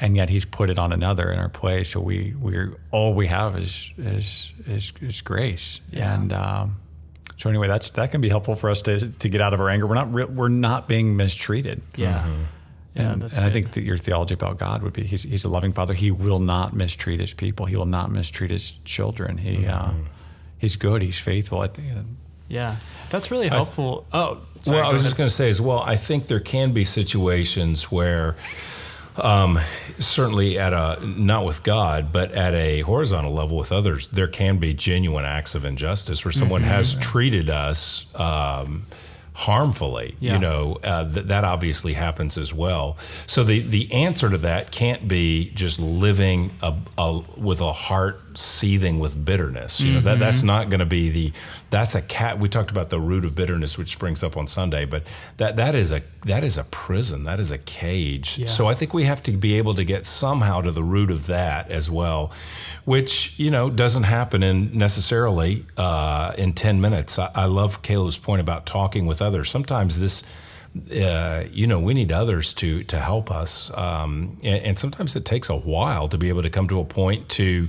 and 0.00 0.16
yet 0.16 0.30
He's 0.30 0.44
put 0.44 0.70
it 0.70 0.78
on 0.78 0.92
another 0.92 1.30
in 1.32 1.38
our 1.38 1.48
place. 1.48 1.90
So 1.90 2.00
we 2.00 2.34
we're 2.38 2.76
all 2.90 3.14
we 3.14 3.26
have 3.28 3.56
is 3.58 3.92
is 3.98 4.52
is, 4.66 4.92
is 5.00 5.20
grace. 5.20 5.80
Yeah. 5.90 6.14
And 6.14 6.32
um, 6.32 6.76
so 7.36 7.48
anyway, 7.50 7.66
that's 7.68 7.90
that 7.90 8.10
can 8.12 8.20
be 8.20 8.28
helpful 8.28 8.54
for 8.54 8.70
us 8.70 8.82
to 8.82 9.10
to 9.10 9.28
get 9.28 9.40
out 9.40 9.54
of 9.54 9.60
our 9.60 9.68
anger. 9.68 9.86
We're 9.86 9.94
not 9.96 10.12
re- 10.14 10.24
we're 10.26 10.48
not 10.48 10.88
being 10.88 11.16
mistreated. 11.16 11.82
Yeah. 11.96 12.26
Yeah. 12.94 13.12
And, 13.12 13.24
I 13.24 13.50
think 13.50 13.72
that 13.72 13.82
your 13.82 13.96
theology 13.96 14.34
about 14.34 14.58
God 14.58 14.82
would 14.82 14.92
be 14.92 15.04
he's, 15.04 15.22
he's 15.22 15.44
a 15.44 15.48
loving 15.48 15.72
father. 15.72 15.94
He 15.94 16.10
will 16.10 16.40
not 16.40 16.74
mistreat 16.74 17.20
his 17.20 17.32
people. 17.32 17.66
He 17.66 17.76
will 17.76 17.86
not 17.86 18.10
mistreat 18.10 18.50
his 18.50 18.72
children. 18.84 19.38
He 19.38 19.66
uh, 19.66 19.92
he's 20.58 20.76
good. 20.76 21.00
He's 21.00 21.18
faithful. 21.18 21.60
I 21.60 21.68
think. 21.68 22.06
Yeah. 22.48 22.76
That's 23.08 23.30
really 23.30 23.48
helpful. 23.48 24.06
oh, 24.12 24.38
sorry, 24.60 24.78
well, 24.78 24.88
I 24.88 24.92
was 24.92 25.00
ahead. 25.00 25.08
just 25.08 25.16
going 25.16 25.28
to 25.28 25.34
say 25.34 25.48
as 25.48 25.60
well. 25.60 25.80
I 25.80 25.96
think 25.96 26.26
there 26.26 26.40
can 26.40 26.72
be 26.72 26.84
situations 26.84 27.90
where, 27.90 28.36
um, 29.16 29.58
certainly 29.98 30.58
at 30.58 30.74
a 30.74 30.98
not 31.06 31.46
with 31.46 31.62
God, 31.62 32.12
but 32.12 32.32
at 32.32 32.52
a 32.54 32.80
horizontal 32.80 33.32
level 33.32 33.56
with 33.56 33.72
others, 33.72 34.08
there 34.08 34.28
can 34.28 34.58
be 34.58 34.74
genuine 34.74 35.24
acts 35.24 35.54
of 35.54 35.64
injustice 35.64 36.26
where 36.26 36.32
someone 36.32 36.62
has 36.62 36.94
treated 36.98 37.48
us. 37.48 38.06
Um, 38.18 38.84
harmfully 39.34 40.14
Yeah. 40.20 40.34
you 40.34 40.38
know 40.38 40.78
uh, 40.84 41.10
th- 41.10 41.26
that 41.26 41.44
obviously 41.44 41.94
happens 41.94 42.36
as 42.36 42.52
well 42.54 42.96
so 43.26 43.42
the 43.42 43.60
the 43.60 43.92
answer 43.92 44.28
to 44.28 44.38
that 44.38 44.70
can't 44.70 45.08
be 45.08 45.50
just 45.54 45.80
living 45.80 46.50
a, 46.62 46.74
a, 46.98 47.20
with 47.36 47.60
a 47.60 47.72
heart 47.72 48.20
seething 48.34 48.98
with 48.98 49.24
bitterness 49.24 49.80
you 49.80 49.94
know 49.94 50.00
that 50.00 50.18
that's 50.18 50.42
not 50.42 50.70
going 50.70 50.80
to 50.80 50.86
be 50.86 51.08
the 51.10 51.32
that's 51.70 51.94
a 51.94 52.00
cat 52.02 52.38
we 52.38 52.48
talked 52.48 52.70
about 52.70 52.88
the 52.90 52.98
root 53.00 53.24
of 53.26 53.34
bitterness 53.34 53.76
which 53.78 53.90
springs 53.92 54.22
up 54.22 54.36
on 54.38 54.46
Sunday 54.46 54.84
but 54.86 55.02
that 55.38 55.56
that 55.56 55.74
is 55.74 55.92
a 55.92 56.02
that 56.24 56.42
is 56.44 56.56
a 56.58 56.64
prison 56.64 57.24
that 57.24 57.38
is 57.40 57.50
a 57.50 57.58
cage 57.58 58.38
Yeah. 58.38 58.46
so 58.46 58.66
I 58.68 58.74
think 58.74 58.92
we 58.94 59.04
have 59.04 59.22
to 59.24 59.32
be 59.32 59.56
able 59.58 59.74
to 59.74 59.84
get 59.84 60.04
somehow 60.06 60.60
to 60.62 60.70
the 60.70 60.82
root 60.82 61.10
of 61.10 61.26
that 61.26 61.70
as 61.70 61.90
well 61.90 62.32
which 62.84 63.38
you 63.38 63.50
know 63.50 63.70
doesn't 63.70 64.04
happen 64.04 64.42
in 64.42 64.76
necessarily 64.76 65.64
uh, 65.76 66.32
in 66.38 66.52
10 66.54 66.80
minutes 66.80 67.18
I, 67.18 67.30
I 67.34 67.44
love 67.44 67.82
Caleb's 67.82 68.16
point 68.18 68.40
about 68.40 68.64
talking 68.66 69.04
with 69.06 69.21
others 69.22 69.50
sometimes 69.50 69.98
this 69.98 70.24
uh, 70.90 71.44
you 71.52 71.66
know, 71.66 71.78
we 71.78 71.92
need 71.92 72.10
others 72.12 72.54
to 72.54 72.82
to 72.84 72.98
help 72.98 73.30
us, 73.30 73.76
um, 73.76 74.38
and, 74.42 74.64
and 74.64 74.78
sometimes 74.78 75.14
it 75.14 75.24
takes 75.24 75.50
a 75.50 75.56
while 75.56 76.08
to 76.08 76.16
be 76.16 76.30
able 76.30 76.42
to 76.42 76.50
come 76.50 76.66
to 76.68 76.80
a 76.80 76.84
point 76.84 77.28
to 77.28 77.68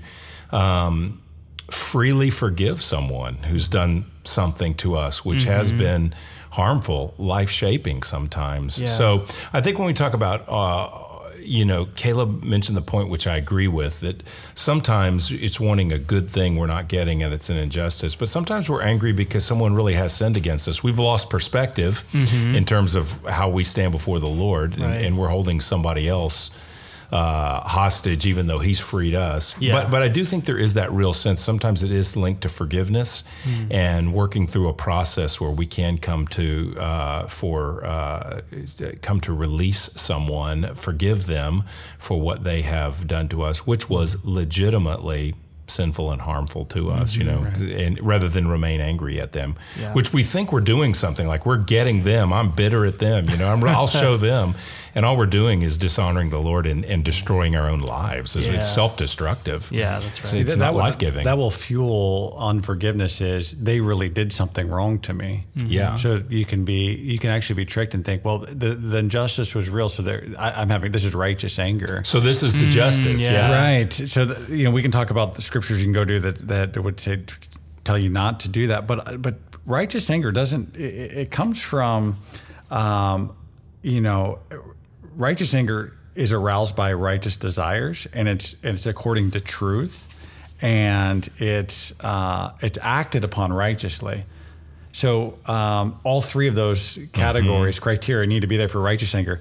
um, 0.52 1.22
freely 1.70 2.30
forgive 2.30 2.82
someone 2.82 3.36
who's 3.36 3.68
done 3.68 4.06
something 4.24 4.74
to 4.76 4.96
us, 4.96 5.26
which 5.26 5.44
has 5.44 5.72
been 5.72 6.14
harmful, 6.52 7.14
life 7.18 7.50
shaping 7.50 8.04
sometimes. 8.04 8.80
Yeah. 8.80 8.86
So 8.86 9.26
I 9.52 9.60
think 9.60 9.80
when 9.80 9.88
we 9.88 9.94
talk 9.94 10.14
about 10.14 10.48
uh, 10.48 11.03
you 11.46 11.66
know, 11.66 11.86
Caleb 11.96 12.44
mentioned 12.44 12.78
the 12.78 12.82
point 12.82 13.10
which 13.10 13.28
I 13.28 13.38
agree 13.38 13.68
with 13.68 14.00
that 14.02 14.24
sometimes 14.56 15.32
it's 15.32 15.60
wanting 15.60 15.92
a 15.92 15.98
good 16.00 16.30
thing 16.30 16.56
we're 16.58 16.68
not 16.68 16.88
getting 16.88 17.24
and 17.24 17.34
it's 17.34 17.50
an 17.50 17.58
injustice, 17.58 18.16
but 18.16 18.28
sometimes 18.28 18.70
we're 18.70 18.82
angry 18.82 19.12
because 19.14 19.46
someone 19.46 19.76
really 19.76 19.94
has 19.94 20.14
sinned 20.14 20.38
against 20.38 20.68
us. 20.68 20.84
We've 20.84 21.00
lost 21.00 21.30
perspective 21.30 22.04
mm-hmm. 22.12 22.56
in 22.56 22.66
terms 22.66 22.96
of 22.96 23.24
how 23.26 23.50
we 23.50 23.64
stand 23.64 23.92
before 23.92 24.20
the 24.20 24.28
Lord 24.28 24.74
and, 24.74 24.84
Right. 24.84 25.06
and 25.06 25.18
we're 25.18 25.28
holding 25.30 25.62
somebody 25.62 26.08
else 26.08 26.52
uh, 27.12 27.60
hostage, 27.62 28.26
even 28.26 28.48
though 28.48 28.60
He's 28.60 28.80
freed 28.80 29.16
us. 29.16 29.60
Yeah. 29.62 29.74
But 29.74 29.92
but 29.92 30.02
I 30.04 30.08
do 30.08 30.24
think 30.26 30.46
there 30.46 30.58
is 30.58 30.74
that 30.76 30.92
real 30.92 31.14
sense. 31.14 31.42
Sometimes 31.42 31.84
it 31.84 31.92
is 31.92 32.16
linked 32.16 32.42
to 32.42 32.50
forgiveness 32.50 33.24
and 33.70 34.14
working 34.14 34.48
through 34.48 34.70
a 34.70 34.74
process 34.74 35.40
where 35.40 35.52
we 35.52 35.66
can 35.66 35.98
come 35.98 36.28
to 36.30 36.76
uh, 36.80 37.28
for 37.28 37.86
uh, 37.86 38.42
come 39.02 39.20
to 39.22 39.34
release 39.34 39.80
someone, 39.96 40.74
forgive 40.76 41.26
them 41.28 41.64
for 41.98 42.20
what 42.20 42.44
they 42.44 42.62
have 42.64 43.08
done 43.08 43.28
to 43.30 43.44
us, 43.44 43.68
which 43.68 43.90
was 43.90 44.26
legitimately 44.26 45.36
sinful 45.66 46.12
and 46.12 46.22
harmful 46.22 46.66
to 46.66 46.92
us, 46.92 47.16
you 47.16 47.24
know, 47.24 47.46
and 47.58 48.00
rather 48.06 48.28
than 48.28 48.48
remain 48.50 48.82
angry 48.82 49.20
at 49.20 49.32
them, 49.32 49.56
Yeah. 49.80 49.94
which 49.94 50.12
we 50.12 50.22
think 50.22 50.52
we're 50.52 50.60
doing 50.60 50.94
something 50.94 51.26
like 51.26 51.46
we're 51.46 51.58
getting 51.58 52.04
them. 52.04 52.34
I'm 52.34 52.52
bitter 52.52 52.86
at 52.86 53.00
them, 53.00 53.26
you 53.30 53.38
know. 53.38 53.48
I'm, 53.52 53.64
I'll 53.64 53.88
show 53.88 54.16
them, 54.30 54.56
and 54.96 55.06
all 55.06 55.18
we're 55.18 55.26
doing 55.26 55.62
is 55.64 55.78
dishonoring 55.78 56.30
the 56.30 56.40
Lord 56.40 56.66
and, 56.66 56.86
and 56.86 57.04
destroying 57.04 57.56
our 57.56 57.68
own 57.70 57.80
lives. 57.80 58.36
It's, 58.36 58.48
Yeah. 58.48 58.54
it's 58.56 58.68
self-destructive. 58.68 59.72
Yeah, 59.72 60.00
that's 60.00 60.20
It's, 60.20 60.34
right. 60.34 60.42
it's 60.42 60.54
that 60.54 60.60
not 60.60 60.74
will- 60.74 60.82
life-giving. 60.82 61.24
That 61.26 61.38
will 61.38 61.50
fuel 61.52 62.36
unforgiveness. 62.38 63.20
Is 63.22 63.52
they 63.54 63.80
really 63.80 64.10
did 64.10 64.32
something 64.32 64.68
wrong 64.70 65.00
to 65.00 65.14
me? 65.14 65.46
Yeah. 65.56 65.96
So 65.96 66.22
you 66.30 66.46
can 66.46 66.64
be, 66.64 66.94
you 66.96 67.18
can 67.20 67.30
actually 67.32 67.56
be 67.56 67.66
tricked 67.66 67.94
and 67.94 68.06
think, 68.06 68.24
well, 68.24 68.40
the 68.40 68.76
the 68.76 68.98
injustice 68.98 69.56
was 69.56 69.70
real. 69.70 69.90
So 69.90 70.04
there, 70.04 70.24
I, 70.38 70.52
I'm 70.62 70.70
having 70.70 70.92
this 70.92 71.06
is 71.06 71.16
righteous 71.16 71.58
anger. 71.60 72.02
so 72.04 72.20
this 72.20 72.44
is 72.44 72.54
the 72.54 72.68
justice. 72.68 73.22
yeah. 73.24 73.32
Yeah. 73.50 73.70
Right. 73.80 73.94
So 73.94 74.26
the, 74.26 74.56
you 74.56 74.64
know, 74.66 74.72
we 74.72 74.82
can 74.82 74.92
talk 74.92 75.10
about 75.10 75.36
the 75.36 75.42
scriptures 75.42 75.80
you 75.82 75.86
can 75.86 75.94
go 75.94 76.06
to 76.06 76.20
that 76.20 76.48
that 76.74 76.84
would 76.84 77.00
say 77.00 77.24
tell 77.84 77.98
you 77.98 78.10
not 78.10 78.40
to 78.42 78.50
do 78.50 78.68
that. 78.68 78.86
But 78.88 79.22
but 79.22 79.36
righteous 79.66 80.10
anger 80.10 80.32
doesn't. 80.32 80.76
It, 80.78 81.12
it 81.24 81.32
comes 81.32 81.62
from, 81.62 82.18
um, 82.70 83.34
you 83.82 84.02
know, 84.02 84.40
righteous 85.16 85.54
anger 85.54 85.94
is 86.16 86.32
aroused 86.32 86.76
by 86.76 86.94
righteous 86.94 87.38
desires, 87.38 88.06
and 88.14 88.28
it's 88.28 88.56
it's 88.64 88.86
according 88.86 89.32
to 89.32 89.40
truth, 89.40 90.08
and 90.62 91.28
it's 91.38 91.94
uh, 92.04 92.52
it's 92.62 92.78
acted 92.82 93.24
upon 93.24 93.52
righteously. 93.54 94.26
So 94.92 95.40
um, 95.48 96.00
all 96.04 96.22
three 96.22 96.48
of 96.48 96.56
those 96.56 97.00
categories, 97.14 97.80
criteria, 97.80 98.28
need 98.28 98.42
to 98.42 98.48
be 98.48 98.58
there 98.58 98.68
for 98.70 98.80
righteous 98.82 99.16
anger 99.16 99.40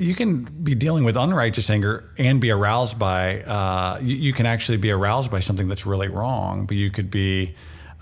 you 0.00 0.14
can 0.14 0.44
be 0.44 0.76
dealing 0.76 1.02
with 1.02 1.16
unrighteous 1.16 1.68
anger 1.70 2.08
and 2.18 2.40
be 2.40 2.52
aroused 2.52 3.00
by 3.00 3.40
uh, 3.40 3.98
you, 4.00 4.14
you 4.14 4.32
can 4.32 4.46
actually 4.46 4.78
be 4.78 4.92
aroused 4.92 5.28
by 5.28 5.40
something 5.40 5.66
that's 5.66 5.84
really 5.86 6.06
wrong 6.06 6.66
but 6.66 6.76
you 6.76 6.88
could 6.88 7.10
be 7.10 7.52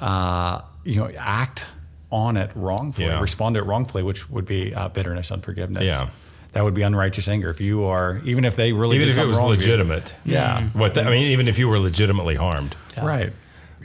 uh, 0.03 0.61
you 0.85 0.97
know 0.97 1.11
act 1.17 1.65
on 2.13 2.37
it 2.37 2.51
wrongfully 2.55 3.07
Yeah. 3.07 3.19
respond 3.19 3.55
to 3.55 3.63
it 3.63 3.65
wrongfully 3.65 4.03
which 4.03 4.29
would 4.29 4.45
be 4.45 4.75
uh, 4.75 4.91
bitterness 4.91 5.31
unforgiveness 5.33 5.85
Yeah. 5.85 6.11
That 6.57 6.65
would 6.65 6.73
be 6.75 6.81
unrighteous 6.83 7.29
anger. 7.29 7.51
If 7.51 7.61
you 7.61 7.85
are, 7.85 8.21
even 8.25 8.45
if 8.47 8.57
they 8.57 8.73
really 8.73 8.97
Even 8.97 9.09
did 9.09 9.17
if 9.19 9.23
it 9.23 9.27
was 9.27 9.37
wrong 9.39 9.51
with 9.51 9.61
you. 9.61 9.67
legitimate. 9.67 10.15
Yeah. 10.25 10.63
What 10.73 10.95
the, 10.95 11.03
I 11.03 11.11
mean, 11.11 11.25
even 11.33 11.49
if 11.49 11.59
you 11.59 11.69
were 11.69 11.79
legitimately 11.79 12.35
harmed. 12.37 12.75
right. 12.97 13.33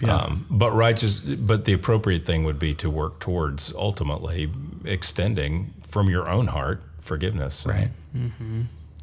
Yeah. 0.02 0.16
Um, 0.16 0.46
but 0.50 0.72
righteous, 0.72 1.20
but 1.20 1.66
the 1.66 1.74
appropriate 1.74 2.26
thing 2.26 2.44
would 2.46 2.58
be 2.58 2.74
to 2.76 2.90
work 2.90 3.20
towards 3.20 3.74
ultimately 3.76 4.50
extending 4.86 5.74
from 5.86 6.10
your 6.10 6.28
own 6.30 6.48
heart 6.48 6.82
forgiveness. 7.00 7.66
right. 7.68 7.90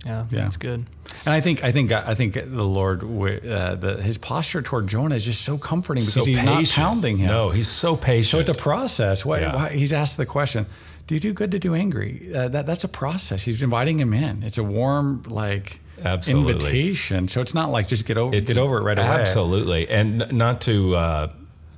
Yeah, 0.06 0.26
Yeah. 0.30 0.38
that's 0.42 0.56
good. 0.56 0.86
And 1.26 1.34
I 1.34 1.40
think 1.40 1.64
I 1.64 1.72
think 1.72 1.90
I 1.92 2.14
think 2.14 2.34
the 2.34 2.64
Lord, 2.64 3.02
uh, 3.02 3.74
the, 3.74 4.00
his 4.00 4.16
posture 4.18 4.62
toward 4.62 4.86
Jonah 4.86 5.16
is 5.16 5.24
just 5.24 5.42
so 5.42 5.58
comforting 5.58 6.02
because 6.02 6.14
So 6.14 6.24
he's 6.24 6.42
not 6.42 6.64
pounding 6.68 7.16
him. 7.18 7.26
No, 7.28 7.50
he's 7.50 7.68
so 7.68 7.96
patient. 7.96 8.26
So 8.30 8.38
it's 8.38 8.50
a 8.58 8.62
process. 8.62 9.24
Why, 9.26 9.40
Yeah. 9.40 9.54
why, 9.56 9.70
he's 9.70 9.92
asked 9.92 10.16
the 10.16 10.26
question, 10.26 10.66
"Do 11.08 11.14
you 11.14 11.20
do 11.20 11.32
good 11.32 11.50
to 11.50 11.58
do 11.58 11.74
angry?" 11.74 12.30
Uh, 12.34 12.48
that 12.48 12.66
that's 12.66 12.84
a 12.84 12.88
process. 12.88 13.42
He's 13.44 13.62
inviting 13.62 13.98
him 13.98 14.14
in. 14.14 14.42
It's 14.44 14.58
a 14.58 14.62
warm 14.62 15.22
like 15.26 15.80
Absolutely. 16.04 16.52
invitation. 16.52 17.26
So 17.26 17.40
it's 17.40 17.54
not 17.54 17.70
like 17.72 17.88
just 17.88 18.06
get 18.06 18.16
over 18.18 18.32
It's- 18.36 18.46
get 18.52 18.58
over 18.60 18.78
it 18.78 18.82
right 18.82 18.98
away. 18.98 19.08
Absolutely. 19.08 19.88
And 19.88 20.30
not 20.32 20.60
to 20.62 20.94
uh, 20.94 21.28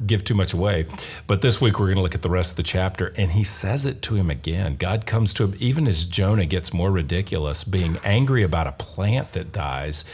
give 0.07 0.25
too 0.25 0.35
much 0.35 0.53
away, 0.53 0.87
but 1.27 1.43
this 1.43 1.61
week 1.61 1.79
we're 1.79 1.87
going 1.87 1.97
to 1.97 2.03
look 2.03 2.15
at 2.15 2.23
the 2.23 2.31
rest 2.31 2.53
of 2.53 2.57
the 2.57 2.63
chapter, 2.63 3.13
and 3.17 3.33
he 3.33 3.45
says 3.45 3.87
it 3.87 4.03
to 4.03 4.15
him 4.15 4.31
again. 4.31 4.77
God 4.77 5.07
comes 5.07 5.35
to 5.35 5.45
him, 5.45 5.55
even 5.59 5.87
as 5.87 6.07
Jonah 6.07 6.47
gets 6.47 6.73
more 6.73 6.91
ridiculous, 6.91 7.65
being 7.65 7.99
angry 8.05 8.43
about 8.43 8.67
a 8.67 8.73
plant 8.73 9.33
that 9.33 9.53
dies. 9.53 10.05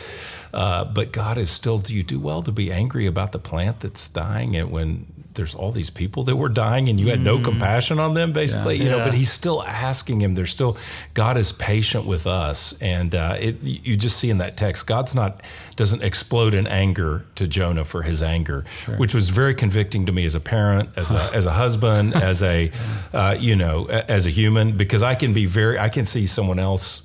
Uh, 0.53 0.85
but 0.85 1.13
God 1.13 1.39
is 1.39 1.51
still, 1.51 1.79
do 1.79 1.95
you 1.95 2.03
do 2.03 2.19
well 2.19 2.43
to 2.43 2.53
be 2.53 2.73
angry 2.73 3.07
about 3.07 3.33
the 3.33 3.39
plant 3.39 3.81
that's 3.81 4.09
dying 4.09 4.57
and 4.57 4.71
when 4.71 5.16
there's 5.37 5.55
all 5.55 5.71
these 5.71 5.89
people 5.91 6.25
that 6.25 6.37
were 6.37 6.49
dying 6.49 6.89
and 6.89 6.99
you 6.99 7.09
had 7.11 7.21
no 7.21 7.39
compassion 7.39 7.99
on 8.01 8.15
them, 8.15 8.33
basically? 8.33 8.77
You 8.83 8.91
know, 8.91 8.99
Yeah. 8.99 9.05
but 9.05 9.15
he's 9.15 9.31
still 9.31 9.63
asking 9.63 10.21
him. 10.21 10.35
There's 10.35 10.51
still, 10.51 10.77
God 11.15 11.37
is 11.37 11.53
patient 11.53 12.07
with 12.07 12.27
us. 12.27 12.81
And 12.83 13.15
uh, 13.15 13.37
it, 13.39 13.63
you 13.63 13.97
just 13.97 14.17
see 14.19 14.29
in 14.31 14.39
that 14.39 14.57
text, 14.57 14.87
God's 14.87 15.15
not, 15.15 15.41
doesn't 15.77 16.03
explode 16.03 16.55
in 16.55 16.67
anger 16.67 17.25
to 17.37 17.47
Jonah 17.47 17.85
for 17.85 18.03
his 18.03 18.23
anger, 18.23 18.65
which 18.97 19.15
was 19.15 19.29
very 19.29 19.55
convicting 19.55 20.07
to 20.07 20.13
me 20.13 20.25
as 20.25 20.35
a 20.35 20.41
parent, 20.41 20.89
as 20.97 21.13
a, 21.13 21.31
as 21.35 21.47
a 21.47 21.53
husband, 21.53 22.15
as 22.31 22.43
a, 22.43 22.73
uh, 23.13 23.37
you 23.39 23.55
know, 23.57 23.87
as 23.87 24.27
a 24.27 24.31
human, 24.31 24.77
because 24.77 25.03
I 25.03 25.15
can 25.15 25.33
be 25.33 25.47
very, 25.47 25.79
I 25.79 25.89
can 25.89 26.05
see 26.05 26.27
someone 26.27 26.59
else 26.59 27.03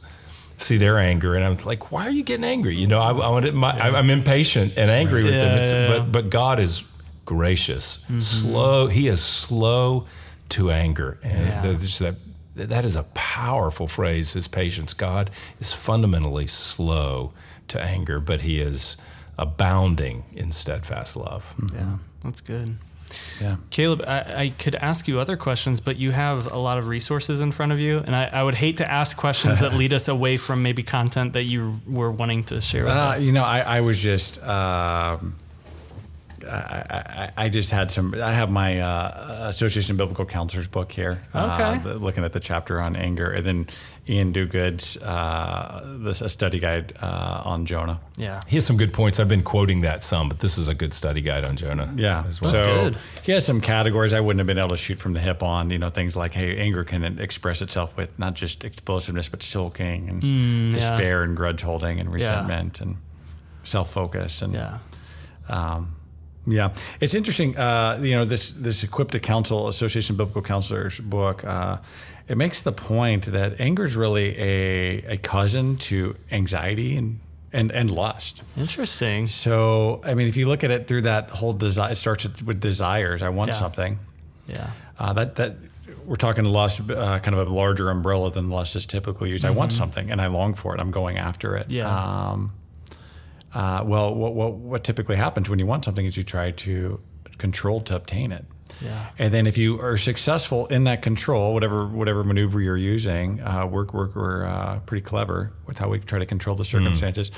see 0.57 0.77
their 0.77 0.99
anger 0.99 1.33
and 1.33 1.43
I'm 1.43 1.55
like, 1.65 1.91
why 1.91 2.05
are 2.05 2.11
you 2.11 2.21
getting 2.23 2.45
angry? 2.45 2.75
You 2.75 2.85
know, 2.85 2.99
I, 2.99 3.09
I 3.09 3.29
want 3.29 3.45
it, 3.45 3.53
my, 3.55 3.71
I, 3.71 3.97
I'm 3.97 4.11
impatient 4.11 4.73
and 4.77 4.91
angry 4.91 5.23
with 5.23 5.33
them. 5.33 5.57
Yeah, 5.57 5.63
It's, 5.63 5.71
yeah, 5.71 5.81
yeah. 5.89 5.97
But, 5.99 6.11
but 6.11 6.29
God 6.29 6.59
is 6.59 6.83
gracious, 7.35 8.05
slow. 8.19 8.87
He 8.87 9.07
is 9.07 9.21
slow 9.23 10.05
to 10.49 10.69
anger. 10.69 11.17
And 11.23 11.47
Yeah. 11.47 11.61
there's 11.61 11.99
that, 11.99 12.15
that 12.55 12.83
is 12.83 12.95
a 12.97 13.03
powerful 13.13 13.87
phrase, 13.87 14.33
his 14.33 14.47
patience. 14.49 14.93
God 14.93 15.29
is 15.59 15.71
fundamentally 15.71 16.47
slow 16.47 17.31
to 17.69 17.81
anger, 17.81 18.19
but 18.19 18.41
he 18.41 18.59
is 18.59 18.97
abounding 19.37 20.23
in 20.33 20.51
steadfast 20.51 21.15
love. 21.15 21.55
Yeah, 21.73 21.97
that's 22.23 22.41
good. 22.41 22.75
Yeah. 23.41 23.55
Caleb, 23.69 24.03
I, 24.07 24.19
I 24.43 24.49
could 24.57 24.75
ask 24.75 25.07
you 25.07 25.19
other 25.19 25.35
questions, 25.37 25.79
but 25.81 25.95
you 25.97 26.11
have 26.11 26.51
a 26.51 26.57
lot 26.57 26.77
of 26.77 26.87
resources 26.87 27.39
in 27.41 27.51
front 27.51 27.71
of 27.71 27.79
you, 27.79 27.99
and 28.05 28.13
I, 28.15 28.25
I 28.25 28.43
would 28.43 28.55
hate 28.55 28.77
to 28.77 28.89
ask 28.89 29.15
questions 29.17 29.59
that 29.61 29.73
lead 29.73 29.93
us 29.93 30.07
away 30.09 30.37
from 30.37 30.63
maybe 30.63 30.83
content 30.83 31.33
that 31.33 31.43
you 31.45 31.79
were 31.87 32.11
wanting 32.11 32.43
to 32.45 32.59
share 32.61 32.83
with 32.85 32.93
Uh, 32.93 33.11
us. 33.11 33.25
you 33.25 33.31
know, 33.33 33.43
I, 33.43 33.59
I 33.77 33.81
was 33.81 33.99
just, 34.01 34.41
um, 34.43 35.35
I, 36.45 37.31
I, 37.37 37.45
I 37.45 37.49
just 37.49 37.71
had 37.71 37.91
some. 37.91 38.13
I 38.15 38.31
have 38.31 38.49
my 38.51 38.79
uh, 38.81 39.47
Association 39.49 39.93
of 39.93 39.97
Biblical 39.97 40.25
Counselors 40.25 40.67
book 40.67 40.91
here. 40.91 41.21
uh, 41.33 41.57
Okay. 41.59 41.83
the- 41.83 41.95
looking 41.95 42.23
at 42.23 42.33
the 42.33 42.39
chapter 42.39 42.79
on 42.81 42.95
anger, 42.95 43.29
and 43.31 43.45
then 43.45 43.67
Iain 44.09 44.31
Duguid's 44.33 44.97
uh, 44.97 45.97
this 45.99 46.21
a 46.21 46.29
study 46.29 46.59
guide 46.59 46.93
uh, 47.01 47.41
on 47.45 47.65
Jonah. 47.65 47.99
yeah. 48.17 48.41
He 48.47 48.55
has 48.57 48.65
some 48.65 48.77
good 48.77 48.93
points. 48.93 49.19
I've 49.19 49.29
been 49.29 49.43
quoting 49.43 49.81
that 49.81 50.01
some, 50.03 50.27
but 50.29 50.39
this 50.39 50.57
is 50.57 50.67
a 50.67 50.73
good 50.73 50.93
study 50.93 51.21
guide 51.21 51.43
on 51.43 51.55
Jonah. 51.55 51.91
Yeah, 51.95 52.23
as 52.27 52.41
well. 52.41 52.51
so 52.51 52.65
good. 52.89 52.97
he 53.23 53.31
has 53.33 53.45
some 53.45 53.61
categories 53.61 54.13
I 54.13 54.19
wouldn't 54.19 54.39
have 54.39 54.47
been 54.47 54.57
able 54.57 54.69
to 54.69 54.77
shoot 54.77 54.99
from 54.99 55.13
the 55.13 55.19
hip 55.19 55.43
on. 55.43 55.69
You 55.69 55.77
know, 55.77 55.89
things 55.89 56.15
like 56.15 56.33
hey, 56.33 56.57
anger 56.57 56.83
can 56.83 57.03
express 57.19 57.61
itself 57.61 57.95
with 57.97 58.17
not 58.19 58.33
just 58.33 58.63
explosiveness, 58.63 59.29
but 59.29 59.43
sulking 59.43 60.09
and 60.09 60.21
Mm, 60.23 60.69
yeah. 60.69 60.75
despair 60.75 61.23
and 61.23 61.35
grudge 61.37 61.61
holding 61.61 61.99
and 61.99 62.11
resentment 62.11 62.81
and 62.81 62.97
self 63.63 63.91
focus 63.93 64.41
and 64.41 64.53
Yeah. 64.53 64.79
Um, 65.49 65.95
yeah, 66.47 66.73
it's 66.99 67.13
interesting. 67.13 67.57
Uh, 67.57 67.99
you 68.01 68.15
know, 68.15 68.25
this 68.25 68.51
this 68.51 68.83
Equipped 68.83 69.11
to 69.11 69.19
Counsel 69.19 69.67
Association 69.67 70.13
of 70.13 70.17
Biblical 70.17 70.41
Counselors 70.41 70.99
book. 70.99 71.43
Uh, 71.45 71.77
it 72.27 72.37
makes 72.37 72.61
the 72.61 72.71
point 72.71 73.25
that 73.25 73.59
anger 73.59 73.83
is 73.83 73.95
really 73.95 74.37
a, 74.39 75.13
a 75.13 75.17
cousin 75.17 75.75
to 75.77 76.15
anxiety 76.31 76.95
and, 76.95 77.19
and 77.51 77.71
and 77.71 77.91
lust. 77.91 78.41
Interesting. 78.57 79.27
So, 79.27 80.01
I 80.05 80.13
mean, 80.13 80.27
if 80.27 80.37
you 80.37 80.47
look 80.47 80.63
at 80.63 80.71
it 80.71 80.87
through 80.87 81.01
that 81.01 81.29
whole 81.29 81.53
desire, 81.53 81.91
it 81.91 81.97
starts 81.97 82.25
with 82.41 82.61
desires. 82.61 83.21
I 83.21 83.29
want 83.29 83.49
Yeah. 83.51 83.57
something. 83.59 83.99
Yeah. 84.47 84.69
Uh, 84.99 85.13
that 85.13 85.35
that 85.35 85.55
we're 86.05 86.15
talking 86.15 86.45
lust, 86.45 86.89
uh, 86.89 87.19
kind 87.19 87.35
of 87.37 87.47
a 87.49 87.53
larger 87.53 87.89
umbrella 87.89 88.31
than 88.31 88.49
lust 88.49 88.75
is 88.75 88.85
typically 88.85 89.29
used. 89.29 89.45
I 89.45 89.49
want 89.51 89.71
something, 89.73 90.09
and 90.11 90.21
I 90.21 90.27
long 90.27 90.53
for 90.55 90.73
it. 90.73 90.79
I'm 90.79 90.91
going 90.91 91.17
after 91.17 91.55
it. 91.57 91.67
Mm-hmm. 91.67 91.75
Yeah. 91.75 92.29
Um, 92.31 92.51
uh, 93.53 93.83
well, 93.85 94.13
what, 94.13 94.33
what 94.33 94.53
what 94.53 94.83
typically 94.83 95.15
happens 95.15 95.49
when 95.49 95.59
you 95.59 95.65
want 95.65 95.85
something 95.85 96.05
is 96.05 96.17
you 96.17 96.23
try 96.23 96.51
to 96.51 96.99
control 97.37 97.81
to 97.81 97.95
obtain 97.95 98.31
it. 98.31 98.45
Yeah. 98.81 99.09
And 99.19 99.33
then 99.33 99.45
if 99.45 99.57
you 99.57 99.79
are 99.79 99.97
successful 99.97 100.65
in 100.67 100.85
that 100.85 101.01
control, 101.01 101.53
whatever 101.53 101.85
whatever 101.85 102.23
maneuver 102.23 102.61
you're 102.61 102.77
using, 102.77 103.41
uh, 103.41 103.67
we're 103.67 103.85
we're, 103.85 104.09
we're 104.09 104.45
uh, 104.45 104.79
pretty 104.85 105.03
clever 105.03 105.53
with 105.67 105.77
how 105.77 105.89
we 105.89 105.99
try 105.99 106.19
to 106.19 106.25
control 106.25 106.55
the 106.55 106.65
circumstances. 106.65 107.31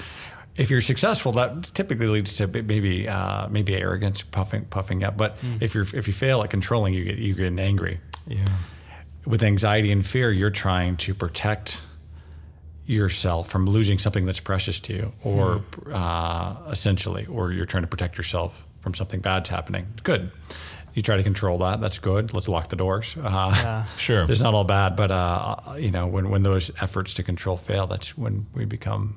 If 0.56 0.69
you're 0.69 0.82
successful, 0.82 1.32
that 1.34 1.63
typically 1.73 2.08
leads 2.08 2.36
to 2.38 2.47
maybe 2.47 3.10
uh, 3.10 3.47
maybe 3.49 3.76
arrogance, 3.76 4.21
puffing 4.21 4.65
puffing 4.65 5.04
up. 5.04 5.17
But 5.17 5.38
if 5.60 5.73
you're 5.73 5.88
if 5.95 6.08
you 6.08 6.13
fail 6.13 6.43
at 6.43 6.52
controlling, 6.52 6.93
you 6.93 7.04
get 7.04 7.17
you 7.17 7.34
get 7.34 7.60
angry. 7.60 7.99
yeah. 8.28 8.45
With 9.26 9.41
anxiety 9.41 9.91
and 9.91 10.06
fear, 10.06 10.32
you're 10.32 10.49
trying 10.52 10.97
to 10.97 11.13
protect 11.13 11.82
yourself 12.86 13.50
from 13.50 13.65
losing 13.65 13.98
something 13.98 14.26
that's 14.26 14.39
precious 14.41 14.80
to 14.82 14.93
you, 14.93 15.13
or 15.24 15.63
uh, 15.91 16.56
essentially, 16.69 17.26
or 17.28 17.52
you're 17.52 17.65
trying 17.65 17.84
to 17.84 17.88
protect 17.88 18.17
yourself 18.17 18.65
from 18.80 18.93
something 18.93 19.22
bad's 19.22 19.50
happening. 19.50 19.88
It's 19.93 20.02
good. 20.02 20.32
You 20.93 21.02
try 21.02 21.17
to 21.17 21.24
control 21.24 21.58
that. 21.60 21.82
That's 21.82 21.98
good. 21.98 22.34
Let's 22.34 22.48
lock 22.48 22.67
the 22.67 22.76
doors. 22.76 23.15
Uh, 23.17 23.22
Yeah. 23.56 23.86
Sure. 23.98 24.30
It's 24.30 24.41
not 24.41 24.54
all 24.54 24.63
bad, 24.65 24.96
but 24.96 25.12
uh, 25.12 25.56
you 25.78 25.91
know, 25.91 26.08
when 26.08 26.30
when 26.30 26.43
those 26.43 26.72
efforts 26.82 27.13
to 27.15 27.24
control 27.24 27.58
fail, 27.58 27.88
that's 27.88 28.17
when 28.17 28.46
we 28.54 28.65
become 28.65 29.15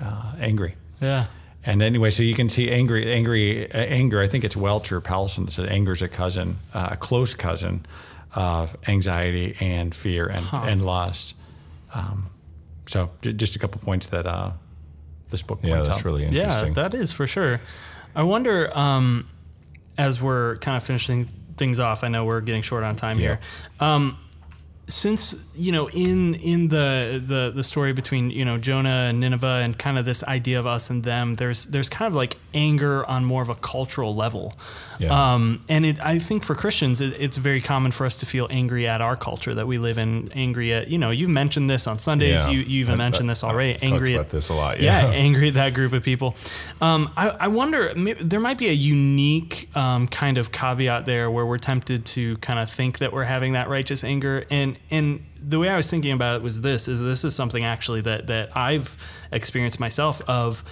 uh, 0.00 0.34
angry. 0.40 0.74
Yeah. 1.00 1.26
And 1.64 1.80
anyway, 1.80 2.10
so 2.10 2.24
you 2.24 2.34
can 2.34 2.48
see 2.48 2.70
angry, 2.72 3.10
angry, 3.12 3.70
uh, 3.72 3.78
anger. 3.78 4.20
I 4.20 4.26
think 4.26 4.42
it's 4.44 4.56
Welch 4.56 4.90
or 4.90 5.00
Powlison 5.00 5.44
that 5.44 5.52
said 5.52 5.68
anger 5.68 5.92
is 5.92 6.02
a 6.02 6.08
cousin, 6.08 6.56
uh, 6.74 6.88
a 6.92 6.96
close 6.96 7.34
cousin 7.34 7.86
of 8.34 8.76
anxiety 8.88 9.56
and 9.60 9.94
fear 9.94 10.26
and, 10.26 10.46
and 10.52 10.84
lust. 10.84 11.34
Um, 11.94 12.26
so 12.86 13.10
j- 13.22 13.32
just 13.32 13.56
a 13.56 13.58
couple 13.58 13.80
points 13.80 14.08
that 14.10 14.26
uh, 14.26 14.52
this 15.30 15.42
book 15.42 15.60
Yeah, 15.62 15.74
points 15.76 15.88
that's 15.88 16.00
out. 16.00 16.04
really 16.04 16.22
Yeah, 16.24 16.42
interesting. 16.44 16.74
that 16.74 16.94
is 16.94 17.12
for 17.12 17.26
sure. 17.26 17.60
I 18.14 18.22
wonder, 18.24 18.76
um, 18.76 19.28
as 19.98 20.20
we're 20.20 20.56
kind 20.58 20.76
of 20.76 20.82
finishing 20.82 21.28
things 21.56 21.78
off, 21.80 22.02
I 22.04 22.08
know 22.08 22.24
we're 22.24 22.40
getting 22.40 22.62
short 22.62 22.82
on 22.84 22.96
time 22.96 23.18
here. 23.18 23.40
Um, 23.80 24.18
since 24.92 25.52
you 25.56 25.72
know, 25.72 25.88
in 25.88 26.34
in 26.34 26.68
the, 26.68 27.22
the 27.24 27.52
the 27.54 27.62
story 27.64 27.92
between 27.92 28.30
you 28.30 28.44
know 28.44 28.58
Jonah 28.58 29.06
and 29.08 29.20
Nineveh, 29.20 29.60
and 29.64 29.78
kind 29.78 29.98
of 29.98 30.04
this 30.04 30.22
idea 30.24 30.58
of 30.58 30.66
us 30.66 30.90
and 30.90 31.02
them, 31.02 31.34
there's 31.34 31.64
there's 31.66 31.88
kind 31.88 32.08
of 32.08 32.14
like 32.14 32.36
anger 32.54 33.04
on 33.08 33.24
more 33.24 33.42
of 33.42 33.48
a 33.48 33.54
cultural 33.54 34.14
level. 34.14 34.54
Yeah. 34.98 35.34
Um, 35.34 35.64
and 35.68 35.84
it, 35.84 35.98
I 36.00 36.18
think 36.20 36.44
for 36.44 36.54
Christians, 36.54 37.00
it, 37.00 37.14
it's 37.18 37.36
very 37.36 37.60
common 37.60 37.90
for 37.90 38.04
us 38.06 38.18
to 38.18 38.26
feel 38.26 38.46
angry 38.50 38.86
at 38.86 39.00
our 39.00 39.16
culture 39.16 39.54
that 39.54 39.66
we 39.66 39.78
live 39.78 39.98
in. 39.98 40.30
Angry 40.32 40.72
at 40.72 40.88
you 40.88 40.98
know, 40.98 41.10
you've 41.10 41.30
mentioned 41.30 41.68
this 41.70 41.86
on 41.86 41.98
Sundays. 41.98 42.44
Yeah. 42.46 42.52
You 42.52 42.60
you 42.60 42.80
even 42.80 42.94
I- 42.94 42.98
mentioned 42.98 43.28
I- 43.28 43.32
this 43.32 43.42
already. 43.44 43.70
I 43.70 43.78
talked 43.78 43.84
angry 43.92 44.14
about 44.14 44.26
at 44.26 44.30
this 44.30 44.48
a 44.50 44.54
lot, 44.54 44.80
Yeah, 44.80 45.06
yeah. 45.08 45.12
angry 45.26 45.48
at 45.48 45.54
that 45.54 45.74
group 45.74 45.92
of 45.92 46.02
people. 46.02 46.36
Um, 46.80 47.10
I, 47.16 47.28
I 47.30 47.48
wonder, 47.48 47.92
maybe, 47.96 48.22
there 48.22 48.40
might 48.40 48.58
be 48.58 48.68
a 48.68 48.72
unique 48.72 49.68
um, 49.76 50.06
kind 50.08 50.36
of 50.38 50.52
caveat 50.52 51.04
there 51.06 51.30
where 51.30 51.46
we're 51.46 51.58
tempted 51.58 52.04
to 52.06 52.36
kind 52.38 52.58
of 52.58 52.70
think 52.70 52.98
that 52.98 53.12
we're 53.12 53.24
having 53.24 53.52
that 53.54 53.68
righteous 53.68 54.04
anger. 54.04 54.44
And 54.50 54.76
and 54.90 55.24
the 55.40 55.58
way 55.58 55.68
I 55.68 55.76
was 55.76 55.90
thinking 55.90 56.12
about 56.12 56.36
it 56.36 56.42
was 56.42 56.60
this: 56.60 56.88
is 56.88 57.00
this 57.00 57.24
is 57.24 57.34
something 57.34 57.64
actually 57.64 58.00
that 58.02 58.26
that 58.28 58.50
I've 58.56 58.96
experienced 59.30 59.80
myself 59.80 60.22
of. 60.28 60.64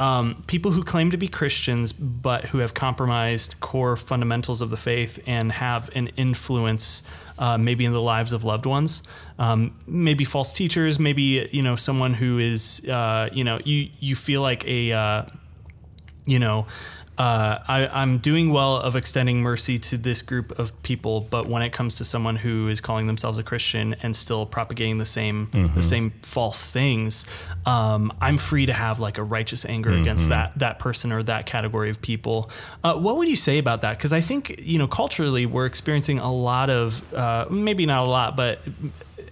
Um, 0.00 0.44
people 0.46 0.70
who 0.70 0.84
claim 0.84 1.10
to 1.10 1.16
be 1.16 1.26
Christians 1.26 1.92
but 1.92 2.44
who 2.44 2.58
have 2.58 2.72
compromised 2.72 3.58
core 3.58 3.96
fundamentals 3.96 4.62
of 4.62 4.70
the 4.70 4.76
faith 4.76 5.18
and 5.26 5.50
have 5.50 5.90
an 5.92 6.06
influence 6.16 7.02
uh, 7.36 7.58
maybe 7.58 7.84
in 7.84 7.92
the 7.92 8.00
lives 8.00 8.32
of 8.32 8.44
loved 8.44 8.64
ones, 8.64 9.02
um, 9.40 9.74
maybe 9.88 10.24
false 10.24 10.52
teachers, 10.52 11.00
maybe 11.00 11.48
you 11.50 11.62
know 11.62 11.74
someone 11.74 12.14
who 12.14 12.38
is 12.38 12.88
uh, 12.88 13.28
you 13.32 13.42
know 13.42 13.58
you 13.64 13.90
you 13.98 14.14
feel 14.14 14.40
like 14.40 14.64
a 14.66 14.92
uh, 14.92 15.22
you 16.26 16.38
know 16.38 16.66
uh, 17.18 17.58
I, 17.66 17.88
I'm 17.88 18.18
doing 18.18 18.50
well 18.52 18.76
of 18.76 18.94
extending 18.94 19.42
mercy 19.42 19.78
to 19.80 19.96
this 19.98 20.22
group 20.22 20.56
of 20.58 20.80
people, 20.82 21.26
but 21.30 21.46
when 21.46 21.62
it 21.62 21.72
comes 21.72 21.96
to 21.96 22.04
someone 22.04 22.36
who 22.36 22.68
is 22.68 22.80
calling 22.80 23.08
themselves 23.08 23.38
a 23.38 23.42
Christian 23.42 23.94
and 24.04 24.14
still 24.14 24.46
propagating 24.46 24.98
the 24.98 25.04
same 25.04 25.48
the 25.74 25.82
same 25.82 26.10
false 26.22 26.70
things, 26.70 27.26
um, 27.66 28.12
I'm 28.20 28.38
free 28.38 28.66
to 28.66 28.72
have 28.72 29.00
like 29.00 29.18
a 29.18 29.24
righteous 29.24 29.64
anger 29.64 29.90
against 29.90 30.28
that 30.28 30.58
that 30.60 30.78
person 30.78 31.10
or 31.10 31.24
that 31.24 31.44
category 31.46 31.90
of 31.90 32.00
people. 32.00 32.50
Uh, 32.84 32.94
what 32.94 33.16
would 33.16 33.28
you 33.28 33.36
say 33.36 33.58
about 33.58 33.80
that? 33.82 33.98
Because 33.98 34.12
I 34.12 34.20
think 34.20 34.60
you 34.62 34.78
know 34.78 34.86
culturally 34.86 35.44
we're 35.44 35.66
experiencing 35.66 36.20
a 36.20 36.32
lot 36.32 36.70
of 36.70 37.12
uh, 37.12 37.46
maybe 37.50 37.84
not 37.84 38.06
a 38.06 38.08
lot, 38.08 38.36
but 38.36 38.60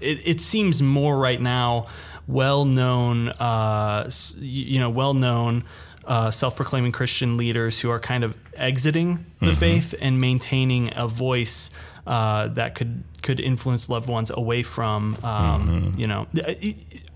it, 0.01 0.27
it 0.27 0.40
seems 0.40 0.83
more 0.83 1.16
right 1.16 1.40
now 1.40 1.87
well-known 2.27 3.29
uh, 3.29 4.11
you 4.38 4.81
know 4.81 4.90
well-known 4.90 5.62
uh, 6.07 6.31
self-proclaiming 6.31 6.92
christian 6.92 7.37
leaders 7.37 7.81
who 7.81 7.90
are 7.90 8.01
kind 8.01 8.25
of 8.25 8.35
exiting 8.55 9.25
the 9.40 9.53
faith 9.55 9.95
and 10.01 10.21
maintaining 10.21 10.90
a 10.97 11.07
voice 11.07 11.71
uh, 12.07 12.47
that 12.49 12.75
could 12.75 13.03
could 13.23 13.40
influence 13.40 13.88
loved 13.88 14.09
ones 14.09 14.31
away 14.31 14.62
from 14.62 15.16
um, 15.25 15.92
you 15.97 16.07
know 16.07 16.27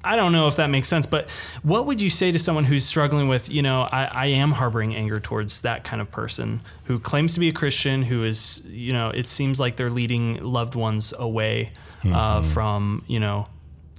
I 0.03 0.17
don't 0.17 0.33
know 0.33 0.49
if 0.49 0.57
that 0.57 0.69
makes 0.69 0.89
sense, 0.89 1.05
but 1.05 1.29
what 1.63 1.87
would 1.87 2.01
you 2.01 2.09
say 2.09 2.33
to 2.33 2.39
someone 2.39 2.65
who's 2.65 2.87
struggling 2.87 3.29
with, 3.29 3.51
you 3.51 3.61
know, 3.61 3.87
I, 3.93 4.11
I 4.13 4.27
am 4.27 4.53
harboring 4.53 4.95
anger 4.95 5.21
towards 5.21 5.61
that 5.61 5.85
kind 5.85 6.01
of 6.01 6.11
person 6.11 6.61
who 6.85 6.99
claims 6.99 7.35
to 7.35 7.41
be 7.41 7.51
a 7.51 7.53
Christian, 7.53 8.03
who 8.03 8.25
is, 8.25 8.67
you 8.71 8.95
know, 8.95 9.11
it 9.11 9.29
seems 9.29 9.61
like 9.61 9.77
they're 9.77 9.91
leading 9.91 10.43
loved 10.43 10.75
ones 10.75 11.13
away 11.19 11.73
uh, 12.05 12.41
from, 12.41 13.05
you 13.09 13.21
know, 13.21 13.47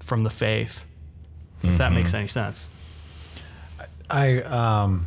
from 0.01 0.23
the 0.23 0.32
faith. 0.32 0.86
If 1.63 1.77
that 1.77 1.91
makes 1.91 2.15
any 2.15 2.25
sense. 2.25 2.67
I 4.12 4.41
um, 4.41 5.06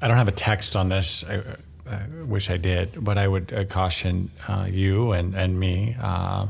I 0.00 0.08
don't 0.08 0.16
have 0.16 0.28
a 0.28 0.32
text 0.32 0.76
on 0.76 0.88
this. 0.88 1.24
I, 1.24 1.42
I 1.90 2.06
wish 2.24 2.50
I 2.50 2.56
did, 2.56 3.04
but 3.04 3.18
I 3.18 3.26
would 3.26 3.52
uh, 3.52 3.64
caution 3.64 4.30
uh, 4.48 4.66
you 4.70 5.12
and 5.12 5.34
and 5.34 5.58
me 5.58 5.96
uh, 6.00 6.46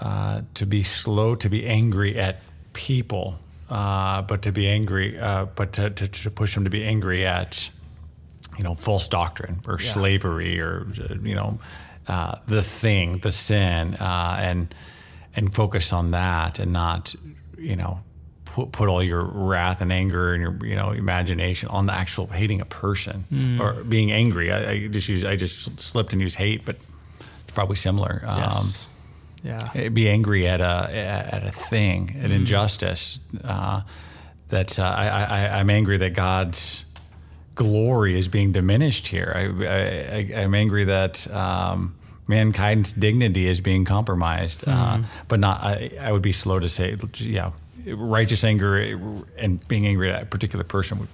uh, 0.00 0.42
to 0.54 0.66
be 0.66 0.82
slow 0.82 1.34
to 1.36 1.48
be 1.48 1.66
angry 1.66 2.18
at 2.18 2.40
people, 2.72 3.38
uh, 3.70 4.22
but 4.22 4.42
to 4.42 4.52
be 4.52 4.68
angry, 4.68 5.18
uh, 5.18 5.46
but 5.46 5.72
to, 5.74 5.90
to, 5.90 6.06
to 6.08 6.30
push 6.30 6.54
them 6.54 6.64
to 6.64 6.70
be 6.70 6.84
angry 6.84 7.24
at 7.24 7.70
you 8.58 8.64
know 8.64 8.74
false 8.74 9.08
doctrine 9.08 9.60
or 9.66 9.78
slavery 9.78 10.60
or 10.60 10.86
you 11.22 11.34
know 11.34 11.58
uh, 12.08 12.36
the 12.46 12.62
thing, 12.62 13.18
the 13.18 13.30
sin, 13.30 13.94
uh, 13.94 14.36
and 14.38 14.74
and 15.34 15.54
focus 15.54 15.92
on 15.92 16.10
that 16.10 16.58
and 16.58 16.72
not 16.72 17.14
you 17.58 17.76
know 17.76 18.00
put, 18.56 18.72
put 18.72 18.88
all 18.88 19.02
your 19.02 19.22
wrath 19.22 19.82
and 19.82 19.92
anger 19.92 20.32
and 20.32 20.40
your 20.42 20.66
you 20.66 20.74
know 20.74 20.90
imagination 20.90 21.68
on 21.68 21.84
the 21.84 21.92
actual 21.92 22.26
hating 22.26 22.62
a 22.62 22.64
person 22.64 23.58
or 23.60 23.84
being 23.84 24.10
angry. 24.10 24.50
I, 24.50 24.70
I 24.70 24.86
just 24.88 25.08
use 25.10 25.24
I 25.26 25.36
just 25.36 25.78
slipped 25.78 26.14
and 26.14 26.22
used 26.22 26.36
hate, 26.36 26.64
but 26.64 26.76
it's 27.44 27.54
probably 27.54 27.76
similar. 27.76 28.22
Yes. 28.24 28.88
yeah. 29.44 29.68
Um, 29.74 29.92
be 29.92 30.08
angry 30.08 30.48
at 30.48 30.62
a 30.62 30.90
at 31.36 31.44
a 31.44 31.52
thing, 31.52 32.16
an 32.22 32.32
injustice. 32.32 33.20
Uh, 33.44 33.82
that 34.48 34.78
uh, 34.78 34.84
I, 34.84 35.06
I 35.08 35.58
I'm 35.58 35.68
angry 35.68 35.98
that 35.98 36.14
God's 36.14 36.86
glory 37.56 38.18
is 38.18 38.28
being 38.28 38.52
diminished 38.52 39.08
here. 39.08 39.32
I, 39.34 39.40
I, 39.66 40.38
I 40.38 40.42
I'm 40.42 40.54
angry 40.54 40.84
that 40.84 41.30
um, 41.30 41.94
mankind's 42.26 42.94
dignity 42.94 43.48
is 43.48 43.60
being 43.60 43.84
compromised. 43.84 44.66
Uh, 44.66 45.02
but 45.28 45.40
not. 45.40 45.60
I, 45.62 45.90
I 46.00 46.10
would 46.12 46.22
be 46.22 46.32
slow 46.32 46.58
to 46.58 46.68
say, 46.68 46.96
yeah, 47.20 47.50
righteous 47.86 48.44
anger 48.44 48.76
and 49.38 49.66
being 49.68 49.86
angry 49.86 50.12
at 50.12 50.22
a 50.22 50.26
particular 50.26 50.64
person. 50.64 50.98
Would, 50.98 51.08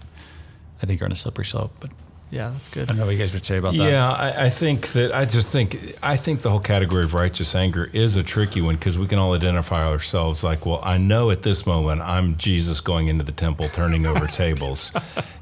I 0.82 0.86
think 0.86 1.00
are 1.00 1.04
on 1.04 1.12
a 1.12 1.16
slippery 1.16 1.44
slope. 1.44 1.72
But 1.80 1.90
Yeah, 2.30 2.50
that's 2.50 2.68
good. 2.68 2.84
I 2.84 2.84
don't 2.86 2.96
know 2.96 3.04
what 3.04 3.12
you 3.12 3.18
guys 3.18 3.34
would 3.34 3.44
say 3.46 3.58
about 3.58 3.74
that. 3.74 3.90
Yeah, 3.90 4.10
I, 4.10 4.46
I 4.46 4.48
think 4.48 4.88
that 4.92 5.14
I 5.14 5.26
just 5.26 5.48
think 5.48 5.96
I 6.02 6.16
think 6.16 6.40
the 6.40 6.50
whole 6.50 6.60
category 6.60 7.04
of 7.04 7.14
righteous 7.14 7.54
anger 7.54 7.88
is 7.92 8.16
a 8.16 8.22
tricky 8.22 8.60
one 8.60 8.74
because 8.74 8.98
we 8.98 9.06
can 9.06 9.18
all 9.18 9.34
identify 9.34 9.86
ourselves 9.86 10.42
like, 10.42 10.66
well, 10.66 10.80
I 10.82 10.98
know 10.98 11.30
at 11.30 11.42
this 11.42 11.66
moment 11.66 12.00
I'm 12.00 12.36
Jesus 12.36 12.80
going 12.80 13.08
into 13.08 13.24
the 13.24 13.32
temple, 13.32 13.68
turning 13.68 14.06
over 14.06 14.26
tables, 14.44 14.92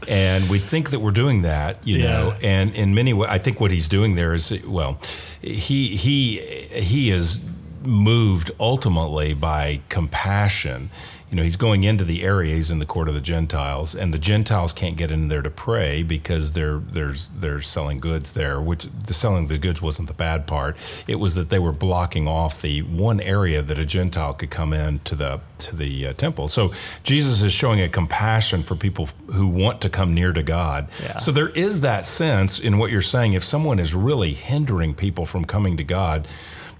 and 0.08 0.50
we 0.50 0.58
think 0.58 0.90
that 0.90 1.00
we're 1.00 1.12
doing 1.12 1.42
that, 1.42 1.86
you 1.86 1.98
know. 2.02 2.34
And 2.42 2.74
in 2.74 2.94
many 2.94 3.12
ways, 3.12 3.30
I 3.30 3.38
think 3.38 3.60
what 3.60 3.70
he's 3.70 3.88
doing 3.88 4.16
there 4.16 4.34
is, 4.34 4.62
well, 4.66 4.98
he 5.40 5.96
he 5.96 6.38
he 6.72 7.10
is 7.10 7.40
moved 7.82 8.50
ultimately 8.60 9.32
by 9.32 9.80
compassion. 9.88 10.90
You 11.30 11.36
know, 11.36 11.44
he's 11.44 11.56
going 11.56 11.84
into 11.84 12.04
the 12.04 12.24
area. 12.24 12.56
He's 12.56 12.72
in 12.72 12.80
the 12.80 12.86
court 12.86 13.06
of 13.06 13.14
the 13.14 13.20
Gentiles, 13.20 13.94
and 13.94 14.12
the 14.12 14.18
Gentiles 14.18 14.72
can't 14.72 14.96
get 14.96 15.12
in 15.12 15.28
there 15.28 15.42
to 15.42 15.50
pray 15.50 16.02
because 16.02 16.54
they're 16.54 16.78
there's 16.78 17.28
they're 17.28 17.60
selling 17.60 18.00
goods 18.00 18.32
there. 18.32 18.60
Which 18.60 18.86
the 18.86 19.14
selling 19.14 19.46
the 19.46 19.56
goods 19.58 19.80
wasn't 19.80 20.08
the 20.08 20.14
bad 20.14 20.48
part. 20.48 20.76
It 21.06 21.16
was 21.16 21.36
that 21.36 21.48
they 21.48 21.60
were 21.60 21.72
blocking 21.72 22.26
off 22.26 22.60
the 22.60 22.82
one 22.82 23.20
area 23.20 23.62
that 23.62 23.78
a 23.78 23.84
Gentile 23.84 24.34
could 24.34 24.50
come 24.50 24.72
in 24.72 24.98
to 25.00 25.14
the 25.14 25.40
to 25.58 25.76
the 25.76 26.08
uh, 26.08 26.12
temple. 26.14 26.48
So 26.48 26.72
Jesus 27.04 27.42
is 27.42 27.52
showing 27.52 27.80
a 27.80 27.88
compassion 27.88 28.64
for 28.64 28.74
people 28.74 29.08
who 29.26 29.46
want 29.46 29.80
to 29.82 29.88
come 29.88 30.14
near 30.14 30.32
to 30.32 30.42
God. 30.42 30.88
Yeah. 31.00 31.18
So 31.18 31.30
there 31.30 31.50
is 31.50 31.82
that 31.82 32.04
sense 32.04 32.58
in 32.58 32.78
what 32.78 32.90
you're 32.90 33.02
saying. 33.02 33.34
If 33.34 33.44
someone 33.44 33.78
is 33.78 33.94
really 33.94 34.32
hindering 34.32 34.94
people 34.94 35.26
from 35.26 35.44
coming 35.44 35.76
to 35.76 35.84
God, 35.84 36.26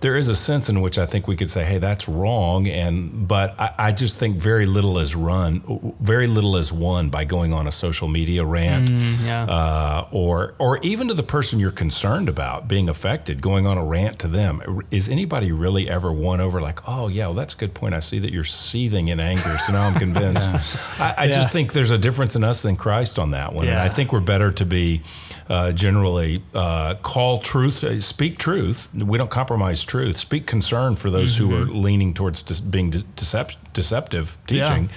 there 0.01 0.17
is 0.17 0.29
a 0.29 0.35
sense 0.35 0.69
in 0.69 0.81
which 0.81 0.99
I 0.99 1.07
think 1.07 1.29
we 1.29 1.37
could 1.37 1.51
say, 1.51 1.65
"Hey, 1.65 1.79
that's 1.79 2.09
wrong," 2.09 2.67
and 2.67 3.29
but 3.29 3.61
I, 3.61 3.75
I 3.79 3.93
just 3.93 4.17
think 4.17 4.37
very 4.37 4.67
little 4.67 4.99
is 4.99 5.15
run, 5.15 5.63
very 6.01 6.27
little 6.27 6.57
is 6.57 6.73
won 6.73 7.11
by 7.11 7.25
going 7.25 7.53
on 7.53 7.67
a 7.67 7.71
social 7.73 8.09
media 8.09 8.45
rant, 8.45 8.89
yeah. 8.91 9.45
uh, 9.45 10.09
or 10.11 10.55
or 10.59 10.79
even 10.83 11.09
to 11.09 11.15
the 11.15 11.23
person 11.23 11.59
you're 11.61 11.71
concerned 11.71 12.29
about 12.29 12.67
being 12.69 12.89
affected, 12.89 13.41
going 13.43 13.67
on 13.67 13.77
a 13.79 13.85
rant 13.85 14.19
to 14.21 14.29
them. 14.29 14.63
Is 14.91 15.09
anybody 15.09 15.53
really 15.53 15.89
ever 15.89 16.11
won 16.13 16.41
over? 16.41 16.61
Like, 16.61 16.89
oh 16.89 17.09
yeah, 17.09 17.27
well, 17.27 17.35
that's 17.35 17.55
a 17.55 17.59
good 17.59 17.75
point. 17.75 17.95
I 17.95 18.01
see 18.01 18.19
that 18.21 18.33
you're 18.33 18.45
seething 18.45 19.09
in 19.09 19.21
anger, 19.21 19.59
so 19.59 19.73
now 19.73 19.87
I'm 19.87 19.95
convinced. 19.95 20.49
I, 21.01 21.15
I 21.19 21.25
Yeah. 21.27 21.33
just 21.33 21.51
think 21.51 21.73
there's 21.75 21.91
a 21.91 21.99
difference 21.99 22.37
in 22.37 22.43
us 22.45 22.63
than 22.63 22.77
Christ 22.77 23.19
on 23.19 23.33
that 23.33 23.53
one, 23.53 23.69
and 23.69 23.79
I 23.79 23.89
think 23.89 24.13
we're 24.13 24.21
better 24.21 24.51
to 24.53 24.65
be 24.65 25.03
uh, 25.51 25.73
generally 25.73 26.41
uh, 26.55 26.95
call 27.03 27.39
truth, 27.41 27.83
uh, 27.83 28.01
speak 28.01 28.39
truth. 28.39 28.95
We 28.95 29.19
don't 29.19 29.31
compromise 29.31 29.85
truth. 29.85 30.17
Speak 30.17 30.47
concern 30.47 30.95
for 30.95 31.11
those 31.11 31.37
who 31.39 31.53
are 31.57 31.65
leaning 31.67 32.15
towards 32.15 32.45
dis- 32.45 32.61
being 32.61 32.91
de- 32.91 33.01
decept- 33.17 33.57
deceptive 33.73 34.39
teaching. 34.47 34.89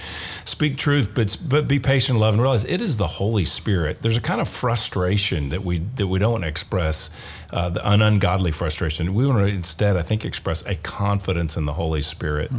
Speak 0.44 0.76
truth, 0.76 1.10
but 1.12 1.36
but 1.48 1.66
be 1.66 1.80
patient, 1.80 2.20
love, 2.20 2.34
and 2.34 2.40
realize 2.42 2.64
it 2.64 2.80
is 2.80 2.96
the 2.98 3.08
Holy 3.18 3.44
Spirit. 3.44 4.00
There's 4.02 4.16
a 4.16 4.20
kind 4.20 4.40
of 4.40 4.48
frustration 4.48 5.48
that 5.48 5.64
we 5.64 5.78
that 5.96 6.06
we 6.06 6.20
don't 6.20 6.44
express, 6.44 7.10
uh, 7.52 7.70
the, 7.70 7.80
an 7.90 8.00
ungodly 8.00 8.52
frustration. 8.52 9.12
We 9.12 9.26
want 9.26 9.38
to 9.40 9.46
instead, 9.46 9.96
I 9.96 10.02
think, 10.02 10.24
express 10.24 10.64
a 10.66 10.76
confidence 10.76 11.56
in 11.56 11.64
the 11.66 11.72
Holy 11.72 12.02
Spirit 12.02 12.52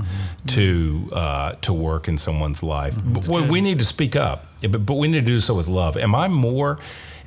to 0.47 1.09
uh, 1.13 1.53
to 1.61 1.71
work 1.73 2.07
in 2.09 2.17
someone's 2.17 2.61
life. 2.61 2.95
But 3.03 3.27
we- 3.29 3.41
we 3.49 3.61
need 3.61 3.79
to 3.79 3.85
speak 3.85 4.15
up, 4.17 4.47
but, 4.61 4.85
but 4.85 4.95
we 4.95 5.07
need 5.07 5.21
to 5.21 5.25
do 5.25 5.39
so 5.39 5.53
with 5.53 5.67
love. 5.69 5.95
Am 5.97 6.13
I 6.13 6.27
more 6.27 6.77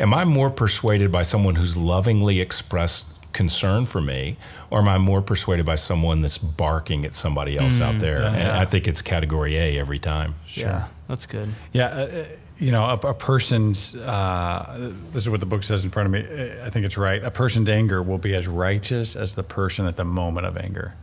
am 0.00 0.14
I 0.14 0.24
more 0.24 0.50
persuaded 0.50 1.10
by 1.12 1.22
someone 1.22 1.56
who's 1.56 1.76
lovingly 1.76 2.40
expressed 2.40 3.14
concern 3.32 3.86
for 3.86 4.00
me, 4.00 4.36
or 4.70 4.80
am 4.80 4.88
I 4.88 4.98
more 4.98 5.22
persuaded 5.22 5.64
by 5.66 5.76
someone 5.76 6.22
that's 6.22 6.38
barking 6.38 7.04
at 7.04 7.14
somebody 7.14 7.56
else 7.56 7.80
out 7.80 7.98
there? 7.98 8.22
And 8.22 8.50
I 8.50 8.64
think 8.64 8.88
it's 8.88 9.02
category 9.02 9.56
A 9.56 9.78
every 9.78 9.98
time. 9.98 10.34
Yeah, 10.48 10.86
that's 11.08 11.26
good. 11.26 11.48
Yeah, 11.72 11.86
uh, 11.86 11.90
uh, 11.90 12.24
you 12.58 12.72
know, 12.72 12.84
a, 12.84 12.94
a 12.94 13.14
person's, 13.14 13.94
uh, 13.94 14.92
this 15.12 15.22
is 15.24 15.30
what 15.30 15.40
the 15.40 15.46
book 15.46 15.62
says 15.62 15.84
in 15.84 15.90
front 15.90 16.06
of 16.06 16.12
me. 16.12 16.20
uh, 16.60 16.66
I 16.66 16.70
think 16.70 16.84
it's 16.86 16.98
right. 16.98 17.22
A 17.22 17.30
person's 17.30 17.68
anger 17.68 18.02
will 18.02 18.18
be 18.18 18.34
as 18.34 18.48
righteous 18.48 19.14
as 19.14 19.34
the 19.36 19.44
person 19.44 19.86
at 19.86 19.96
the 19.96 20.04
moment 20.04 20.46
of 20.46 20.56
anger. 20.56 20.94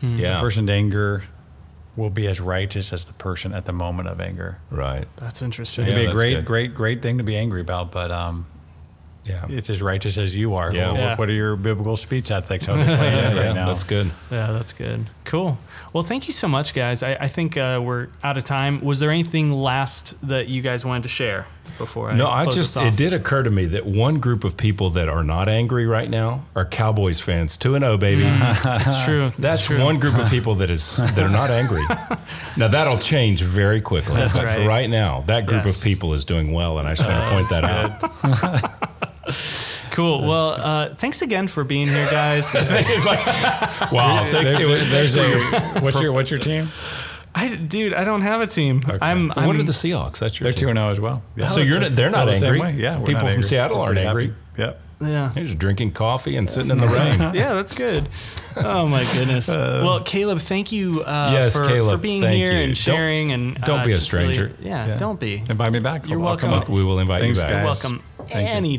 Yeah, 0.00 0.38
A 0.38 0.40
person's 0.40 0.70
anger 0.70 1.24
will 1.96 2.10
be 2.10 2.26
as 2.26 2.40
righteous 2.40 2.92
as 2.92 3.04
the 3.04 3.12
person 3.14 3.52
at 3.52 3.64
the 3.66 3.72
moment 3.72 4.08
of 4.08 4.20
anger. 4.20 4.58
right. 4.70 5.06
That's 5.16 5.42
interesting. 5.42 5.86
It'd 5.86 5.98
Yeah, 5.98 6.04
be 6.06 6.10
a 6.10 6.14
great, 6.14 6.34
good. 6.36 6.44
great, 6.44 6.74
great 6.74 7.02
thing 7.02 7.18
to 7.18 7.24
be 7.24 7.36
angry 7.36 7.60
about, 7.60 7.90
but 7.92 8.10
um, 8.10 8.46
Yeah, 9.24 9.44
it's 9.48 9.68
as 9.70 9.82
righteous 9.82 10.16
as 10.18 10.34
you 10.34 10.54
are. 10.54 10.72
Yeah. 10.72 10.90
What- 10.90 10.98
Yeah. 11.00 11.16
What 11.16 11.28
are 11.28 11.32
your 11.32 11.54
biblical 11.56 11.96
speech 11.96 12.30
ethics? 12.30 12.66
How 12.66 12.74
they 12.76 12.84
playing 12.84 12.98
yeah, 13.16 13.30
it 13.30 13.36
right 13.36 13.44
yeah, 13.46 13.52
now? 13.52 13.66
that's 13.66 13.84
good. 13.84 14.10
Yeah, 14.30 14.52
that's 14.52 14.72
good. 14.72 15.10
Cool. 15.24 15.58
Well, 15.92 16.02
thank 16.02 16.26
you 16.26 16.32
so 16.32 16.48
much, 16.48 16.72
guys. 16.74 17.02
I, 17.02 17.12
I 17.20 17.28
think 17.28 17.56
uh, 17.58 17.80
we're 17.84 18.08
out 18.24 18.36
of 18.38 18.44
time. 18.44 18.80
Was 18.82 18.98
there 18.98 19.10
anything 19.10 19.52
last 19.52 20.26
that 20.26 20.48
you 20.48 20.62
guys 20.62 20.84
wanted 20.84 21.02
to 21.04 21.08
share 21.10 21.46
before 21.78 22.10
I 22.10 22.16
No, 22.16 22.28
I 22.28 22.44
close 22.44 22.54
just 22.56 22.76
it 22.76 22.96
did 22.96 23.12
occur 23.12 23.42
to 23.42 23.50
me 23.50 23.66
that 23.66 23.86
one 23.86 24.18
group 24.20 24.44
of 24.44 24.56
people 24.56 24.90
that 24.90 25.08
are 25.08 25.24
not 25.24 25.48
angry 25.48 25.86
right 25.86 26.08
now 26.08 26.44
are 26.54 26.64
Cowboys 26.64 27.20
fans. 27.20 27.56
Two 27.56 27.74
and 27.74 27.82
zero, 27.82 27.96
baby. 27.96 28.22
That's 28.64 29.04
true. 29.04 29.32
That's 29.38 29.64
true. 29.66 29.82
one 29.82 29.98
group 29.98 30.16
of 30.18 30.28
people 30.30 30.54
that 30.56 30.70
is 30.70 30.96
that 31.14 31.18
are 31.18 31.28
not 31.28 31.50
angry. 31.50 31.84
now 32.56 32.68
that'll 32.68 32.98
change 32.98 33.42
very 33.42 33.80
quickly. 33.80 34.14
That's 34.14 34.36
but 34.36 34.44
right. 34.44 34.58
for 34.58 34.66
right 34.68 34.88
now, 34.90 35.22
that 35.26 35.46
group 35.46 35.64
Yes. 35.64 35.78
of 35.78 35.84
people 35.84 36.12
is 36.14 36.24
doing 36.24 36.52
well, 36.52 36.78
and 36.78 36.88
I 36.88 36.94
just 36.94 37.08
want 37.08 37.22
to 37.24 37.30
point 37.30 37.48
that 37.50 37.64
out. 37.64 38.88
Cool. 39.92 40.26
Well, 40.26 40.48
uh, 40.58 40.94
thanks 40.94 41.20
again 41.20 41.48
for 41.48 41.64
being 41.64 41.86
here, 41.86 42.06
guys. 42.10 42.54
like, 42.54 43.24
wow, 43.92 44.26
thanks. 44.30 44.54
There- 44.54 44.66
there's 44.66 45.14
thanks 45.14 45.14
for 45.14 45.20
your- 45.28 45.76
a, 45.78 45.80
what's 45.80 46.00
your 46.02 46.12
what's 46.12 46.30
your 46.30 46.40
team? 46.40 46.68
I, 47.34 47.54
dude, 47.56 47.94
I 47.94 48.04
don't 48.04 48.20
have 48.20 48.40
a 48.40 48.46
team. 48.46 48.82
I'm, 49.00 49.28
What 49.28 49.38
I'm 49.38 49.50
are 49.50 49.62
the 49.62 49.72
Seahawks? 49.72 50.18
That's 50.18 50.38
your 50.38 50.44
They're 50.44 50.52
team. 50.52 50.60
two 50.66 50.68
and 50.70 50.76
zero 50.78 50.90
as 50.90 51.00
well. 51.00 51.22
Yeah. 51.36 51.46
So 51.46 51.60
you're 51.60 51.80
not, 51.80 51.96
they're 51.96 52.10
not 52.10 52.24
Feel 52.24 52.32
the 52.34 52.38
same 52.38 52.54
angry. 52.54 52.60
way? 52.60 52.72
Yeah, 52.82 52.98
people 52.98 53.12
not 53.14 53.20
from 53.20 53.28
angry. 53.28 53.42
Seattle 53.44 53.78
We're 53.78 53.84
aren't 53.86 53.98
angry. 53.98 54.26
happy. 54.28 54.36
Yep. 54.58 54.80
yeah. 55.00 55.30
They're 55.34 55.44
just 55.44 55.58
drinking 55.58 55.92
coffee 55.92 56.36
and 56.36 56.48
sitting 56.50 56.70
in 56.70 56.78
the 56.78 56.86
rain. 56.88 57.18
yeah, 57.34 57.54
that's 57.54 57.76
good. 57.76 58.06
Oh 58.56 58.86
my 58.86 59.02
goodness. 59.14 59.48
well, 59.48 60.02
Caleb, 60.04 60.40
thank 60.40 60.72
you 60.72 61.02
uh, 61.04 61.30
Yes, 61.32 61.56
for, 61.56 61.66
Caleb, 61.66 61.92
for 61.98 62.02
being 62.02 62.22
here 62.22 62.52
you. 62.52 62.58
and 62.58 62.66
Don't- 62.68 62.76
sharing 62.76 63.32
and 63.32 63.54
don't 63.62 63.80
uh, 63.80 63.84
be 63.86 63.92
a 63.92 63.94
just 63.94 64.12
really- 64.12 64.34
stranger. 64.34 64.54
yeah, 64.60 64.88
Yeah. 64.88 64.96
don't 64.98 65.18
be. 65.18 65.42
Invite 65.48 65.72
me 65.72 65.80
back. 65.80 66.06
You're 66.06 66.20
I'll- 66.20 66.28
I'll 66.28 66.36
come 66.36 66.50
welcome. 66.50 66.70
up. 66.70 66.76
We 66.76 66.84
will 66.84 66.98
invite 66.98 67.22
Thanks, 67.22 67.38
you 67.38 67.44
back. 67.44 67.64
guys. 67.64 67.82
welcome 67.82 68.02
Thank 68.28 68.64
you. 68.64 68.78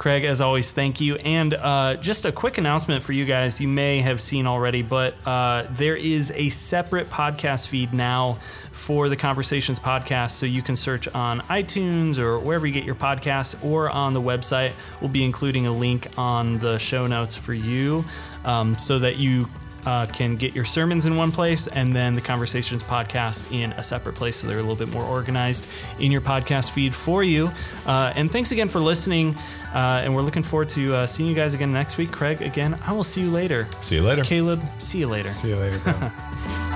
Craig, 0.00 0.24
as 0.24 0.40
always, 0.40 0.72
thank 0.72 0.98
you. 0.98 1.16
And 1.16 1.52
uh, 1.52 1.96
just 1.96 2.24
a 2.24 2.32
quick 2.32 2.56
announcement 2.56 3.02
for 3.02 3.12
you 3.12 3.26
guys. 3.26 3.60
You 3.60 3.68
may 3.68 3.98
have 3.98 4.22
seen 4.22 4.46
already, 4.46 4.80
but 4.80 5.14
uh, 5.26 5.66
there 5.72 5.94
is 5.94 6.32
a 6.34 6.48
separate 6.48 7.10
podcast 7.10 7.68
feed 7.68 7.92
now 7.92 8.38
for 8.72 9.10
the 9.10 9.16
Conversations 9.16 9.78
podcast. 9.78 10.30
So 10.30 10.46
you 10.46 10.62
can 10.62 10.74
search 10.74 11.06
on 11.08 11.40
iTunes 11.40 12.16
or 12.16 12.38
wherever 12.38 12.66
you 12.66 12.72
get 12.72 12.84
your 12.84 12.94
podcasts 12.94 13.62
or 13.62 13.90
on 13.90 14.14
the 14.14 14.22
website. 14.22 14.72
We'll 15.02 15.10
be 15.10 15.22
including 15.22 15.66
a 15.66 15.72
link 15.72 16.08
on 16.16 16.54
the 16.54 16.78
show 16.78 17.06
notes 17.06 17.36
for 17.36 17.52
you 17.52 18.02
um, 18.46 18.78
so 18.78 18.98
that 19.00 19.18
you 19.18 19.50
uh, 19.86 20.06
can 20.06 20.36
get 20.36 20.54
your 20.54 20.64
sermons 20.64 21.06
in 21.06 21.16
one 21.16 21.32
place 21.32 21.66
and 21.66 21.94
then 21.94 22.14
the 22.14 22.20
Conversations 22.20 22.82
podcast 22.82 23.50
in 23.52 23.72
a 23.72 23.82
separate 23.82 24.14
place 24.14 24.36
so 24.36 24.46
they're 24.46 24.58
a 24.58 24.62
little 24.62 24.76
bit 24.76 24.92
more 24.92 25.04
organized 25.04 25.66
in 25.98 26.10
your 26.12 26.20
podcast 26.20 26.70
feed 26.70 26.94
for 26.94 27.22
you. 27.22 27.50
Uh, 27.86 28.12
and 28.14 28.30
thanks 28.30 28.52
again 28.52 28.68
for 28.68 28.80
listening. 28.80 29.34
Uh, 29.74 30.02
and 30.04 30.14
we're 30.14 30.22
looking 30.22 30.42
forward 30.42 30.68
to 30.70 30.94
uh, 30.94 31.06
seeing 31.06 31.28
you 31.28 31.34
guys 31.34 31.54
again 31.54 31.72
next 31.72 31.96
week. 31.96 32.10
Craig, 32.10 32.42
again, 32.42 32.78
I 32.86 32.92
will 32.92 33.04
see 33.04 33.20
you 33.20 33.30
later. 33.30 33.68
See 33.80 33.96
you 33.96 34.02
later. 34.02 34.22
Caleb, 34.22 34.62
see 34.78 34.98
you 34.98 35.08
later. 35.08 35.28
See 35.28 35.50
you 35.50 35.56
later. 35.56 36.12